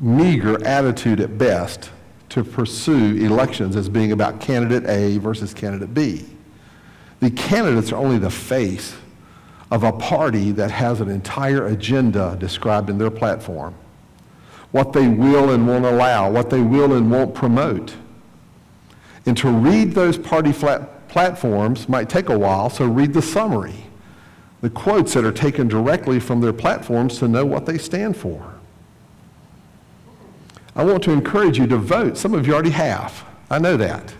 meager 0.00 0.62
attitude 0.66 1.20
at 1.20 1.38
best 1.38 1.90
to 2.30 2.42
pursue 2.42 3.16
elections 3.16 3.76
as 3.76 3.88
being 3.88 4.10
about 4.10 4.40
candidate 4.40 4.88
A 4.90 5.18
versus 5.18 5.54
candidate 5.54 5.94
B. 5.94 6.26
The 7.20 7.30
candidates 7.30 7.92
are 7.92 7.96
only 7.96 8.18
the 8.18 8.30
face 8.30 8.96
of 9.70 9.82
a 9.82 9.92
party 9.92 10.52
that 10.52 10.70
has 10.70 11.00
an 11.00 11.08
entire 11.08 11.66
agenda 11.66 12.36
described 12.38 12.90
in 12.90 12.98
their 12.98 13.10
platform. 13.10 13.74
What 14.70 14.92
they 14.92 15.08
will 15.08 15.50
and 15.50 15.66
won't 15.66 15.84
allow, 15.84 16.30
what 16.30 16.50
they 16.50 16.60
will 16.60 16.94
and 16.94 17.10
won't 17.10 17.34
promote. 17.34 17.94
And 19.26 19.36
to 19.38 19.48
read 19.48 19.92
those 19.92 20.18
party 20.18 20.52
platforms 21.08 21.88
might 21.88 22.08
take 22.08 22.28
a 22.28 22.38
while, 22.38 22.68
so 22.68 22.84
read 22.84 23.14
the 23.14 23.22
summary, 23.22 23.86
the 24.60 24.70
quotes 24.70 25.14
that 25.14 25.24
are 25.24 25.32
taken 25.32 25.68
directly 25.68 26.20
from 26.20 26.40
their 26.40 26.52
platforms 26.52 27.18
to 27.18 27.28
know 27.28 27.46
what 27.46 27.66
they 27.66 27.78
stand 27.78 28.16
for. 28.16 28.54
I 30.76 30.84
want 30.84 31.04
to 31.04 31.12
encourage 31.12 31.56
you 31.56 31.66
to 31.68 31.76
vote. 31.76 32.18
Some 32.18 32.34
of 32.34 32.46
you 32.46 32.52
already 32.52 32.70
have. 32.70 33.24
I 33.48 33.58
know 33.58 33.76
that. 33.76 34.12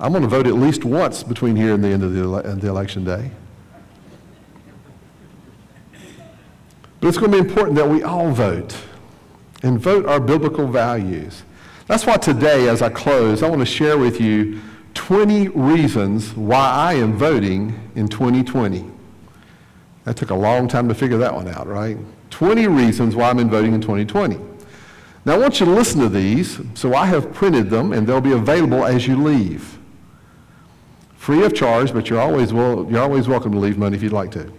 I'm 0.00 0.12
going 0.12 0.22
to 0.22 0.28
vote 0.28 0.46
at 0.46 0.54
least 0.54 0.84
once 0.84 1.22
between 1.22 1.54
here 1.54 1.74
and 1.74 1.84
the 1.84 1.88
end 1.88 2.02
of 2.02 2.14
the, 2.14 2.20
ele- 2.20 2.56
the 2.56 2.68
election 2.68 3.04
day. 3.04 3.30
But 7.00 7.08
it's 7.08 7.18
going 7.18 7.30
to 7.32 7.42
be 7.42 7.48
important 7.48 7.76
that 7.76 7.88
we 7.88 8.02
all 8.02 8.30
vote 8.30 8.76
and 9.62 9.78
vote 9.78 10.06
our 10.06 10.20
biblical 10.20 10.66
values. 10.66 11.42
That's 11.86 12.06
why 12.06 12.16
today, 12.16 12.68
as 12.68 12.82
I 12.82 12.90
close, 12.90 13.42
I 13.42 13.48
want 13.48 13.60
to 13.60 13.66
share 13.66 13.98
with 13.98 14.20
you 14.20 14.60
20 14.94 15.48
reasons 15.48 16.34
why 16.34 16.68
I 16.68 16.94
am 16.94 17.16
voting 17.16 17.90
in 17.94 18.08
2020. 18.08 18.90
That 20.04 20.16
took 20.16 20.30
a 20.30 20.34
long 20.34 20.68
time 20.68 20.88
to 20.88 20.94
figure 20.94 21.18
that 21.18 21.34
one 21.34 21.48
out, 21.48 21.66
right? 21.66 21.96
20 22.30 22.66
reasons 22.66 23.14
why 23.14 23.30
I'm 23.30 23.38
in 23.38 23.48
voting 23.48 23.74
in 23.74 23.80
2020. 23.80 24.38
Now, 25.24 25.34
I 25.34 25.38
want 25.38 25.60
you 25.60 25.66
to 25.66 25.72
listen 25.72 26.00
to 26.00 26.08
these, 26.08 26.60
so 26.74 26.94
I 26.94 27.06
have 27.06 27.32
printed 27.32 27.70
them, 27.70 27.92
and 27.92 28.06
they'll 28.06 28.20
be 28.20 28.32
available 28.32 28.84
as 28.84 29.06
you 29.06 29.22
leave. 29.22 29.78
Free 31.16 31.44
of 31.44 31.54
charge, 31.54 31.92
but 31.92 32.08
you're 32.08 32.20
always, 32.20 32.52
well, 32.52 32.86
you're 32.90 33.02
always 33.02 33.28
welcome 33.28 33.52
to 33.52 33.58
leave 33.58 33.76
money 33.76 33.96
if 33.96 34.02
you'd 34.02 34.12
like 34.12 34.30
to. 34.32 34.52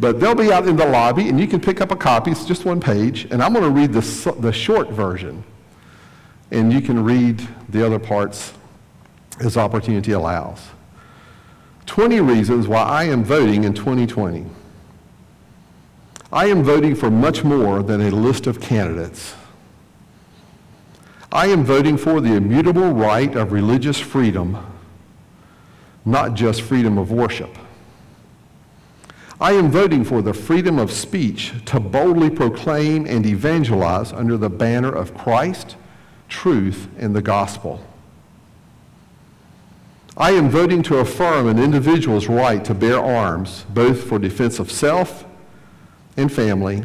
But 0.00 0.20
they'll 0.20 0.34
be 0.34 0.52
out 0.52 0.68
in 0.68 0.76
the 0.76 0.86
lobby, 0.86 1.28
and 1.28 1.40
you 1.40 1.46
can 1.46 1.60
pick 1.60 1.80
up 1.80 1.90
a 1.90 1.96
copy. 1.96 2.30
It's 2.30 2.44
just 2.44 2.64
one 2.64 2.80
page. 2.80 3.26
And 3.30 3.42
I'm 3.42 3.52
going 3.52 3.64
to 3.64 3.70
read 3.70 3.92
the, 3.92 4.36
the 4.38 4.52
short 4.52 4.90
version, 4.90 5.42
and 6.52 6.72
you 6.72 6.80
can 6.80 7.02
read 7.02 7.46
the 7.68 7.84
other 7.84 7.98
parts 7.98 8.52
as 9.40 9.56
opportunity 9.56 10.12
allows. 10.12 10.68
20 11.86 12.20
reasons 12.20 12.68
why 12.68 12.82
I 12.82 13.04
am 13.04 13.24
voting 13.24 13.64
in 13.64 13.74
2020. 13.74 14.44
I 16.30 16.46
am 16.46 16.62
voting 16.62 16.94
for 16.94 17.10
much 17.10 17.42
more 17.42 17.82
than 17.82 18.02
a 18.02 18.10
list 18.10 18.46
of 18.46 18.60
candidates. 18.60 19.34
I 21.32 21.46
am 21.46 21.64
voting 21.64 21.96
for 21.96 22.20
the 22.20 22.34
immutable 22.34 22.92
right 22.92 23.34
of 23.34 23.52
religious 23.52 23.98
freedom, 23.98 24.58
not 26.04 26.34
just 26.34 26.62
freedom 26.62 26.98
of 26.98 27.10
worship. 27.10 27.56
I 29.40 29.52
am 29.52 29.70
voting 29.70 30.02
for 30.02 30.20
the 30.20 30.34
freedom 30.34 30.78
of 30.78 30.90
speech 30.90 31.52
to 31.66 31.78
boldly 31.78 32.28
proclaim 32.28 33.06
and 33.06 33.24
evangelize 33.24 34.12
under 34.12 34.36
the 34.36 34.50
banner 34.50 34.92
of 34.92 35.16
Christ, 35.16 35.76
truth, 36.28 36.88
and 36.98 37.14
the 37.14 37.22
gospel. 37.22 37.80
I 40.16 40.32
am 40.32 40.50
voting 40.50 40.82
to 40.84 40.96
affirm 40.96 41.46
an 41.46 41.60
individual's 41.60 42.26
right 42.26 42.64
to 42.64 42.74
bear 42.74 42.98
arms, 42.98 43.64
both 43.68 44.08
for 44.08 44.18
defense 44.18 44.58
of 44.58 44.72
self 44.72 45.24
and 46.16 46.32
family, 46.32 46.82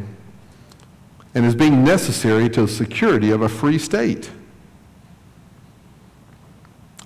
and 1.33 1.43
as 1.43 1.55
being 1.55 1.83
necessary 1.83 2.47
to 2.51 2.61
the 2.61 2.67
security 2.67 3.31
of 3.31 3.41
a 3.41 3.49
free 3.49 3.79
state. 3.79 4.29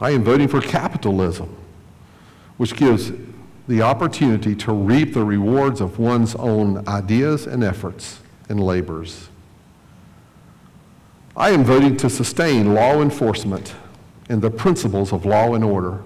I 0.02 0.12
am 0.12 0.26
voting 0.26 0.50
for 0.50 0.60
capitalism, 0.60 1.56
which 2.58 2.76
gives 2.76 3.14
the 3.68 3.82
opportunity 3.82 4.56
to 4.56 4.72
reap 4.72 5.14
the 5.14 5.24
rewards 5.24 5.82
of 5.82 6.00
one's 6.00 6.36
own 6.36 6.88
ideas 6.88 7.46
and 7.48 7.64
efforts 7.64 8.20
and 8.50 8.64
labors. 8.64 9.28
I 11.36 11.52
am 11.52 11.64
voting 11.64 11.98
to 11.98 12.10
sustain 12.10 12.74
law 12.74 13.02
enforcement 13.02 13.76
and 14.30 14.42
the 14.42 14.50
principles 14.50 15.12
of 15.12 15.26
law 15.26 15.54
and 15.54 15.64
order. 15.64 16.02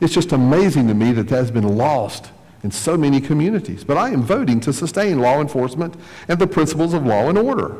It's 0.00 0.14
just 0.14 0.32
amazing 0.32 0.86
to 0.88 0.94
me 0.94 1.12
that 1.12 1.28
that 1.28 1.36
has 1.36 1.50
been 1.50 1.76
lost 1.76 2.30
in 2.62 2.70
so 2.70 2.96
many 2.96 3.20
communities. 3.20 3.84
But 3.84 3.96
I 3.96 4.10
am 4.10 4.22
voting 4.22 4.60
to 4.60 4.72
sustain 4.72 5.18
law 5.18 5.40
enforcement 5.40 5.94
and 6.28 6.38
the 6.38 6.46
principles 6.46 6.94
of 6.94 7.06
law 7.06 7.28
and 7.28 7.38
order. 7.38 7.76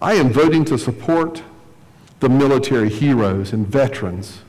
I 0.00 0.14
am 0.14 0.30
voting 0.30 0.64
to 0.66 0.78
support 0.78 1.42
the 2.20 2.28
military 2.28 2.88
heroes 2.88 3.52
and 3.52 3.66
veterans 3.66 4.40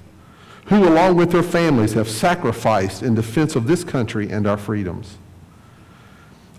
who, 0.69 0.87
along 0.87 1.15
with 1.15 1.31
their 1.31 1.43
families, 1.43 1.93
have 1.93 2.07
sacrificed 2.07 3.01
in 3.01 3.15
defense 3.15 3.55
of 3.55 3.65
this 3.65 3.83
country 3.83 4.29
and 4.29 4.45
our 4.45 4.57
freedoms. 4.57 5.17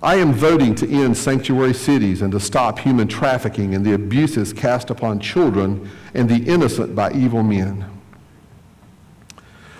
I 0.03 0.17
am 0.17 0.33
voting 0.33 0.75
to 0.77 0.91
end 0.91 1.17
sanctuary 1.17 1.75
cities 1.75 2.21
and 2.21 2.33
to 2.33 2.41
stop 2.41 2.81
human 2.81 3.07
trafficking 3.07 3.73
and 3.75 3.87
the 3.87 3.95
abuses 3.95 4.53
cast 4.53 4.91
upon 4.91 5.21
children 5.21 5.89
and 6.13 6.29
the 6.29 6.45
innocent 6.45 6.97
by 6.97 7.13
evil 7.13 7.45
men. 7.45 7.85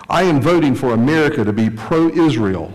I 0.09 0.23
am 0.23 0.39
voting 0.39 0.75
for 0.75 0.93
America 0.93 1.43
to 1.43 1.51
be 1.51 1.69
pro-Israel, 1.69 2.71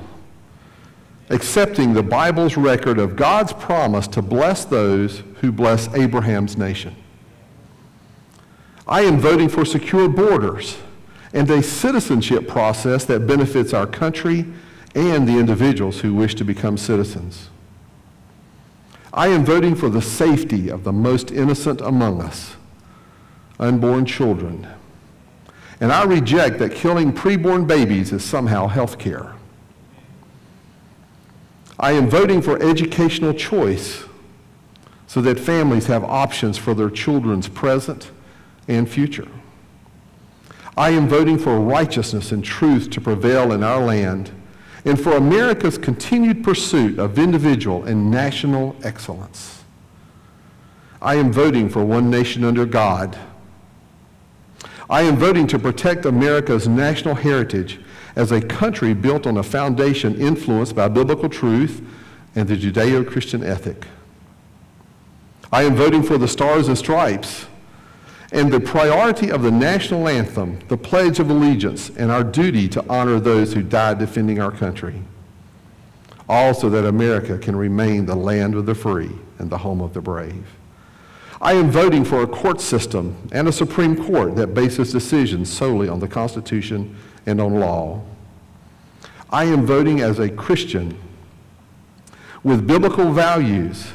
accepting 1.31 1.95
the 1.95 2.03
Bible's 2.03 2.59
record 2.59 2.99
of 2.99 3.17
God's 3.17 3.55
promise 3.55 4.07
to 4.09 4.21
bless 4.21 4.67
those 4.67 5.23
who 5.41 5.53
bless 5.53 5.89
Abraham's 5.95 6.59
nation. 6.59 6.95
I 8.87 9.03
am 9.03 9.19
voting 9.19 9.49
for 9.49 9.65
secure 9.65 10.09
borders 10.09 10.77
and 11.37 11.51
a 11.51 11.63
citizenship 11.63 12.49
process 12.49 13.05
that 13.05 13.27
benefits 13.27 13.75
our 13.75 13.87
country 13.87 14.47
and 14.95 15.29
the 15.29 15.39
individuals 15.39 16.01
who 16.01 16.15
wish 16.15 16.35
to 16.35 16.45
become 16.45 16.79
citizens. 16.79 17.51
I 19.13 19.29
am 19.29 19.45
voting 19.45 19.75
for 19.75 19.91
the 19.91 20.01
safety 20.01 20.71
of 20.71 20.83
the 20.83 20.95
most 20.95 21.31
innocent 21.31 21.83
among 21.83 22.23
us, 22.23 22.57
unborn 23.61 24.07
children, 24.07 24.67
and 25.79 25.93
I 25.93 26.05
reject 26.05 26.59
that 26.61 26.75
killing 26.75 27.13
preborn 27.13 27.67
babies 27.67 28.13
is 28.13 28.25
somehow 28.25 28.67
health 28.69 28.99
care. 28.99 29.35
I 31.79 31.93
am 31.93 32.09
voting 32.09 32.41
for 32.41 32.63
educational 32.63 33.35
choice 33.35 34.05
so 35.07 35.21
that 35.21 35.39
families 35.39 35.87
have 35.89 36.03
options 36.03 36.57
for 36.57 36.73
their 36.73 36.89
children's 36.89 37.47
present 37.47 38.11
and 38.69 38.89
future. 38.89 39.29
I 40.77 40.91
am 40.91 41.09
voting 41.09 41.39
for 41.39 41.59
righteousness 41.59 42.33
and 42.33 42.45
truth 42.45 42.91
to 42.91 43.01
prevail 43.01 43.53
in 43.53 43.63
our 43.63 43.83
land 43.83 44.31
and 44.85 45.01
for 45.01 45.13
America's 45.13 45.79
continued 45.79 46.45
pursuit 46.45 46.99
of 46.99 47.19
individual 47.19 47.85
and 47.85 48.11
national 48.11 48.77
excellence. 48.83 49.65
I 51.01 51.17
am 51.17 51.33
voting 51.33 51.69
for 51.69 51.85
one 51.85 52.11
nation 52.11 52.45
under 52.45 52.67
God 52.67 53.19
I 54.89 55.03
am 55.03 55.17
voting 55.17 55.49
to 55.49 55.59
protect 55.59 56.07
America's 56.07 56.69
national 56.69 57.17
heritage 57.17 57.81
as 58.15 58.31
a 58.31 58.41
country 58.41 58.95
built 58.95 59.27
on 59.27 59.37
a 59.37 59.43
foundation 59.43 60.15
influenced 60.21 60.77
by 60.77 60.89
biblical 60.89 61.29
truth 61.29 61.83
and 62.37 62.49
the 62.49 62.57
Judeo-Christian 62.57 63.43
ethic. 63.43 63.87
I 65.53 65.65
am 65.65 65.75
voting 65.75 66.03
for 66.03 66.19
the 66.19 66.29
Stars 66.29 66.69
and 66.69 66.79
Stripes 66.79 67.47
and 68.37 68.53
the 68.53 68.61
priority 68.61 69.31
of 69.31 69.43
the 69.43 69.51
national 69.51 70.07
anthem, 70.07 70.59
the 70.69 70.77
Pledge 70.77 71.19
of 71.21 71.31
Allegiance, 71.31 71.89
and 71.97 72.13
our 72.13 72.23
duty 72.23 72.69
to 72.69 72.85
honor 72.87 73.19
those 73.19 73.55
who 73.55 73.63
died 73.63 73.99
defending 73.99 74.39
our 74.39 74.51
country. 74.51 75.03
Also 76.29 76.69
that 76.69 76.85
America 76.85 77.39
can 77.39 77.57
remain 77.57 78.05
the 78.05 78.15
land 78.15 78.55
of 78.55 78.67
the 78.67 78.75
free 78.75 79.11
and 79.39 79.49
the 79.49 79.57
home 79.57 79.81
of 79.81 79.95
the 79.95 80.03
brave. 80.03 80.55
I 81.41 81.55
am 81.55 81.71
voting 81.71 82.05
for 82.05 82.23
a 82.23 82.27
court 82.27 82.61
system 82.61 83.17
and 83.33 83.49
a 83.49 83.53
Supreme 83.53 83.97
Court 84.05 84.37
that 84.37 84.49
bases 84.49 84.93
decisions 84.93 85.51
solely 85.51 85.89
on 85.89 86.01
the 86.01 86.09
Constitution 86.09 86.95
and 87.25 87.41
on 87.41 87.59
law. 87.59 88.03
I 89.31 89.45
am 89.45 89.65
voting 89.65 90.01
as 90.01 90.19
a 90.19 90.29
Christian 90.29 90.99
with 92.45 92.67
biblical 92.67 93.13
values, 93.13 93.93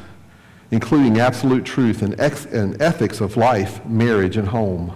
including 0.72 1.20
absolute 1.20 1.66
truth 1.66 2.02
and, 2.02 2.20
ex- 2.20 2.46
and 2.46 2.82
ethics 2.82 3.22
of 3.22 3.38
life, 3.38 3.86
marriage, 3.86 4.38
and 4.38 4.48
home. 4.48 4.94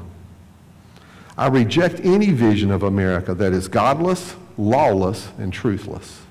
I 1.37 1.47
reject 1.47 1.99
any 2.03 2.31
vision 2.31 2.71
of 2.71 2.81
America 2.81 3.33
that 3.35 3.53
is 3.53 3.67
godless, 3.67 4.35
lawless, 4.57 5.29
and 5.37 5.53
truthless. 5.53 6.21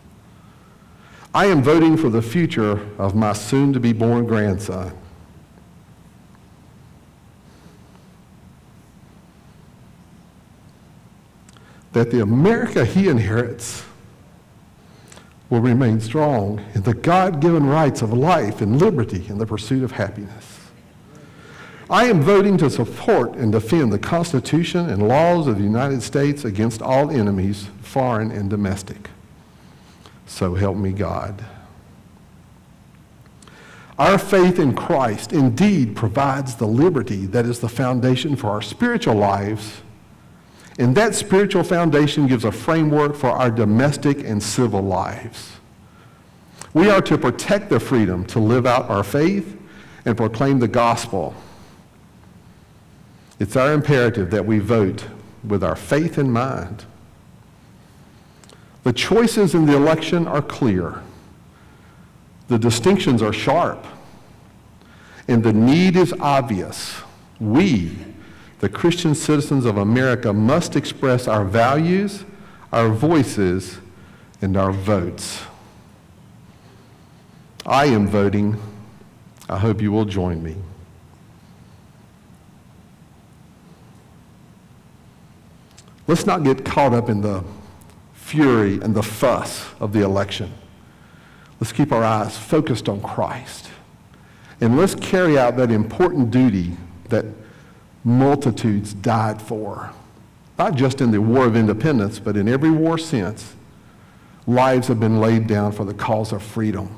I 1.35 1.47
am 1.47 1.63
voting 1.63 1.97
for 1.97 2.09
the 2.09 2.23
future 2.23 2.81
of 2.99 3.15
my 3.15 3.35
soon 3.35 3.73
to 3.75 3.81
be 3.81 3.93
born 3.93 4.27
grandson. 4.27 4.97
that 11.95 12.11
the 12.11 12.21
America 12.21 12.85
he 12.85 13.09
inherits 13.09 13.85
will 15.51 15.61
remain 15.61 16.01
strong 16.01 16.65
in 16.75 16.83
the 16.83 16.95
God-given 16.95 17.67
rights 17.67 18.03
of 18.03 18.13
life 18.13 18.61
and 18.61 18.81
liberty 18.81 19.27
and 19.29 19.41
the 19.41 19.47
pursuit 19.47 19.83
of 19.83 19.93
happiness. 19.93 20.61
I 21.91 22.07
am 22.07 22.23
voting 22.23 22.57
to 22.59 22.71
support 22.71 23.35
and 23.35 23.53
defend 23.53 23.93
the 23.93 23.99
Constitution 23.99 24.89
and 24.89 25.07
laws 25.07 25.47
of 25.47 25.59
the 25.59 25.65
United 25.65 26.03
States 26.03 26.45
against 26.45 26.81
all 26.81 27.11
enemies, 27.11 27.69
foreign 27.83 28.31
and 28.31 28.49
domestic. 28.49 29.11
So 30.27 30.55
help 30.55 30.79
me 30.79 30.93
God. 30.93 31.45
Our 33.99 34.19
faith 34.19 34.59
in 34.59 34.75
Christ 34.75 35.33
indeed 35.33 35.95
provides 35.95 36.57
the 36.57 36.67
liberty 36.67 37.27
that 37.27 37.45
is 37.45 37.61
the 37.61 37.69
foundation 37.69 38.35
for 38.35 38.49
our 38.49 38.63
spiritual 38.63 39.15
lives 39.15 39.83
and 40.79 40.95
that 40.97 41.15
spiritual 41.15 41.63
foundation 41.63 42.27
gives 42.27 42.45
a 42.45 42.53
framework 42.53 43.15
for 43.15 43.31
our 43.31 43.51
domestic 43.51 44.25
and 44.25 44.43
civil 44.43 44.83
lives. 44.83 45.53
We 46.73 46.91
are 46.91 47.01
to 47.03 47.17
protect 47.17 47.71
the 47.71 47.79
freedom 47.79 48.25
to 48.27 48.41
live 48.41 48.67
out 48.67 48.91
our 48.91 49.05
faith 49.05 49.57
and 50.05 50.17
proclaim 50.17 50.59
the 50.59 50.69
gospel. 50.69 51.35
It's 53.39 53.57
our 53.57 53.73
imperative 53.73 54.31
that 54.33 54.45
we 54.45 54.59
vote 54.59 55.07
with 55.45 55.63
our 55.63 55.77
faith 55.77 56.19
in 56.19 56.31
mind. 56.31 56.85
The 58.83 58.93
choices 58.93 59.55
in 59.55 59.67
the 59.67 59.77
election 59.77 60.27
are 60.27 60.43
clear. 60.43 61.03
The 62.49 62.59
distinctions 62.59 63.23
are 63.23 63.33
sharp. 63.33 63.87
And 65.29 65.43
the 65.43 65.53
need 65.53 65.97
is 65.97 66.13
obvious. 66.21 66.95
We, 67.41 67.97
the 68.65 68.71
Christian 68.71 69.15
citizens 69.15 69.67
of 69.67 69.77
America 69.77 70.33
must 70.33 70.75
express 70.75 71.29
our 71.29 71.45
values, 71.45 72.25
our 72.73 72.89
voices, 72.89 73.77
and 74.41 74.57
our 74.57 74.73
votes. 74.73 75.43
I 77.67 77.85
am 77.85 78.09
voting. 78.09 78.59
I 79.51 79.59
hope 79.59 79.83
you 79.83 79.93
will 79.93 80.07
join 80.07 80.43
me. 80.43 80.57
Let's 86.07 86.25
not 86.25 86.43
get 86.43 86.65
caught 86.65 86.95
up 86.95 87.11
in 87.11 87.21
the 87.21 87.45
fury 88.15 88.81
and 88.81 88.95
the 88.95 89.03
fuss 89.03 89.67
of 89.79 89.93
the 89.93 90.01
election. 90.01 90.55
Let's 91.61 91.73
keep 91.73 91.93
our 91.93 92.03
eyes 92.03 92.39
focused 92.39 92.89
on 92.89 93.03
Christ. 93.03 93.69
And 94.63 94.79
let's 94.79 94.95
carry 94.95 95.39
out 95.39 95.59
that 95.59 95.71
important 95.71 96.31
duty 96.31 96.79
that 97.11 97.27
multitudes 98.05 98.93
died 98.95 99.41
for 99.41 99.91
not 100.59 100.75
just 100.77 101.01
in 101.01 101.11
the 101.11 101.21
War 101.21 101.47
of 101.47 101.57
Independence, 101.57 102.19
but 102.19 102.37
in 102.37 102.49
every 102.49 102.71
war 102.71 102.97
since, 102.97 103.55
lives 104.47 104.89
have 104.89 105.01
been 105.01 105.21
laid 105.21 105.47
down 105.47 105.73
for 105.73 105.85
the 105.85 105.95
cause 105.95 106.33
of 106.33 106.43
freedom. 106.43 106.89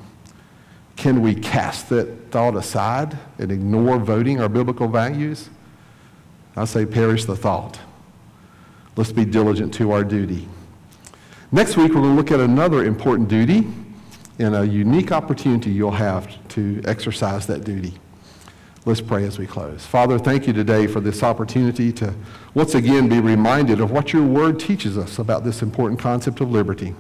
Can 0.97 1.23
we 1.23 1.35
cast 1.35 1.89
that 1.91 2.31
thought 2.31 2.57
aside 2.57 3.17
and 3.39 3.51
ignore 3.51 3.99
voting 3.99 4.41
our 4.41 4.49
biblical 4.49 4.89
values? 4.89 5.49
I 6.55 6.65
say, 6.65 6.87
perish 6.87 7.25
the 7.25 7.37
thought. 7.37 7.79
Let's 8.97 9.13
be 9.13 9.25
diligent 9.25 9.75
to 9.75 9.93
our 9.93 10.05
duty. 10.05 10.49
Next 11.53 11.77
week, 11.77 11.95
we're 11.95 12.01
going 12.01 12.11
to 12.11 12.17
look 12.17 12.31
at 12.31 12.41
another 12.41 12.85
important 12.85 13.29
duty 13.29 13.67
and 14.39 14.55
a 14.55 14.67
unique 14.67 15.13
opportunity 15.13 15.71
you'll 15.71 15.91
have 15.91 16.49
to 16.49 16.83
exercise 16.85 17.47
that 17.47 17.65
duty. 17.65 17.95
Let's 18.87 19.01
pray 19.01 19.24
as 19.24 19.37
we 19.37 19.49
close. 19.49 19.84
Father, 19.84 20.16
thank 20.16 20.47
you 20.47 20.53
today 20.53 20.87
for 20.87 21.01
this 21.01 21.24
opportunity 21.24 21.93
to 21.95 22.14
once 22.55 22.76
again 22.76 23.09
be 23.09 23.18
reminded 23.18 23.80
of 23.80 23.91
what 23.91 24.12
your 24.12 24.22
word 24.22 24.61
teaches 24.61 24.97
us 24.97 25.18
about 25.18 25.43
this 25.43 25.61
important 25.61 25.99
concept 25.99 26.41
of 26.41 26.53
liberty. 26.53 26.95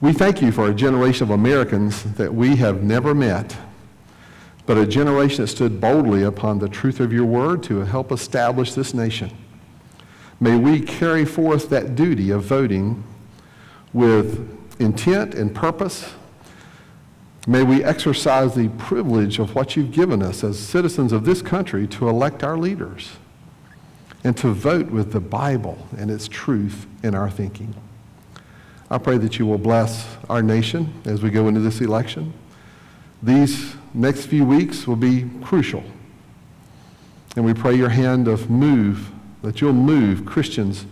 We 0.00 0.12
thank 0.12 0.42
you 0.42 0.50
for 0.50 0.68
a 0.68 0.74
generation 0.74 1.22
of 1.22 1.30
Americans 1.30 2.02
that 2.14 2.34
we 2.34 2.56
have 2.56 2.82
never 2.82 3.14
met, 3.14 3.56
but 4.66 4.76
a 4.76 4.84
generation 4.84 5.44
that 5.44 5.46
stood 5.46 5.80
boldly 5.80 6.24
upon 6.24 6.58
the 6.58 6.68
truth 6.68 6.98
of 6.98 7.12
your 7.12 7.24
word 7.24 7.62
to 7.62 7.84
help 7.84 8.10
establish 8.10 8.72
this 8.72 8.92
nation. 8.92 9.30
May 10.40 10.56
we 10.56 10.80
carry 10.80 11.24
forth 11.24 11.68
that 11.68 11.94
duty 11.94 12.32
of 12.32 12.42
voting 12.42 13.04
with 13.92 14.58
intent 14.80 15.36
and 15.36 15.54
purpose. 15.54 16.14
May 17.48 17.62
we 17.62 17.84
exercise 17.84 18.56
the 18.56 18.68
privilege 18.70 19.38
of 19.38 19.54
what 19.54 19.76
you've 19.76 19.92
given 19.92 20.20
us 20.20 20.42
as 20.42 20.58
citizens 20.58 21.12
of 21.12 21.24
this 21.24 21.42
country 21.42 21.86
to 21.88 22.08
elect 22.08 22.42
our 22.42 22.58
leaders 22.58 23.12
and 24.24 24.36
to 24.38 24.52
vote 24.52 24.90
with 24.90 25.12
the 25.12 25.20
Bible 25.20 25.86
and 25.96 26.10
its 26.10 26.26
truth 26.26 26.86
in 27.04 27.14
our 27.14 27.30
thinking. 27.30 27.72
I 28.90 28.98
pray 28.98 29.18
that 29.18 29.38
you 29.38 29.46
will 29.46 29.58
bless 29.58 30.08
our 30.28 30.42
nation 30.42 30.92
as 31.04 31.22
we 31.22 31.30
go 31.30 31.46
into 31.46 31.60
this 31.60 31.80
election. 31.80 32.32
These 33.22 33.76
next 33.94 34.26
few 34.26 34.44
weeks 34.44 34.88
will 34.88 34.96
be 34.96 35.30
crucial. 35.42 35.84
And 37.36 37.44
we 37.44 37.54
pray 37.54 37.76
your 37.76 37.90
hand 37.90 38.26
of 38.26 38.50
move, 38.50 39.12
that 39.42 39.60
you'll 39.60 39.72
move 39.72 40.26
Christians 40.26 40.84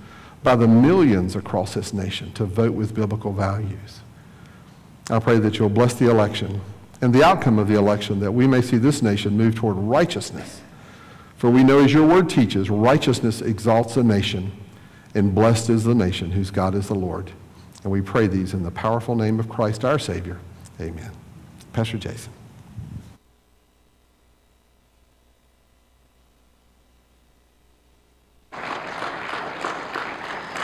by 0.45 0.55
the 0.55 0.69
millions 0.69 1.35
across 1.35 1.75
this 1.75 1.93
nation 1.93 2.33
to 2.35 2.45
vote 2.45 2.75
with 2.75 2.95
biblical 2.95 3.33
values. 3.33 4.04
I 5.11 5.19
pray 5.19 5.39
that 5.39 5.59
you'll 5.59 5.69
bless 5.69 5.95
the 5.95 6.11
election 6.11 6.61
and 7.03 7.15
the 7.15 7.23
outcome 7.23 7.59
of 7.59 7.69
the 7.69 7.75
election, 7.75 8.21
that 8.21 8.33
we 8.33 8.47
may 8.47 8.63
see 8.63 8.79
this 8.79 9.03
nation 9.03 9.37
move 9.37 9.55
toward 9.55 9.77
righteousness. 9.77 10.63
For 11.37 11.51
we 11.51 11.63
know, 11.63 11.81
as 11.81 11.93
your 11.93 12.07
word 12.07 12.31
teaches, 12.31 12.71
righteousness 12.71 13.43
exalts 13.43 13.97
a 13.99 14.03
nation, 14.03 14.53
and 15.15 15.35
blessed 15.35 15.69
is 15.69 15.85
the 15.85 15.95
nation 15.95 16.31
whose 16.31 16.51
God 16.51 16.75
is 16.75 16.89
the 16.89 16.95
Lord. 16.95 17.31
And 17.83 17.93
we 17.93 18.01
pray 18.01 18.27
these 18.27 18.55
in 18.55 18.63
the 18.63 18.71
powerful 18.71 19.15
name 19.15 19.39
of 19.39 19.51
Christ 19.51 19.85
our 19.85 19.99
Savior. 19.99 20.39
Amen. 20.81 21.11
Pastor 21.75 21.99
Jason. 21.99 22.33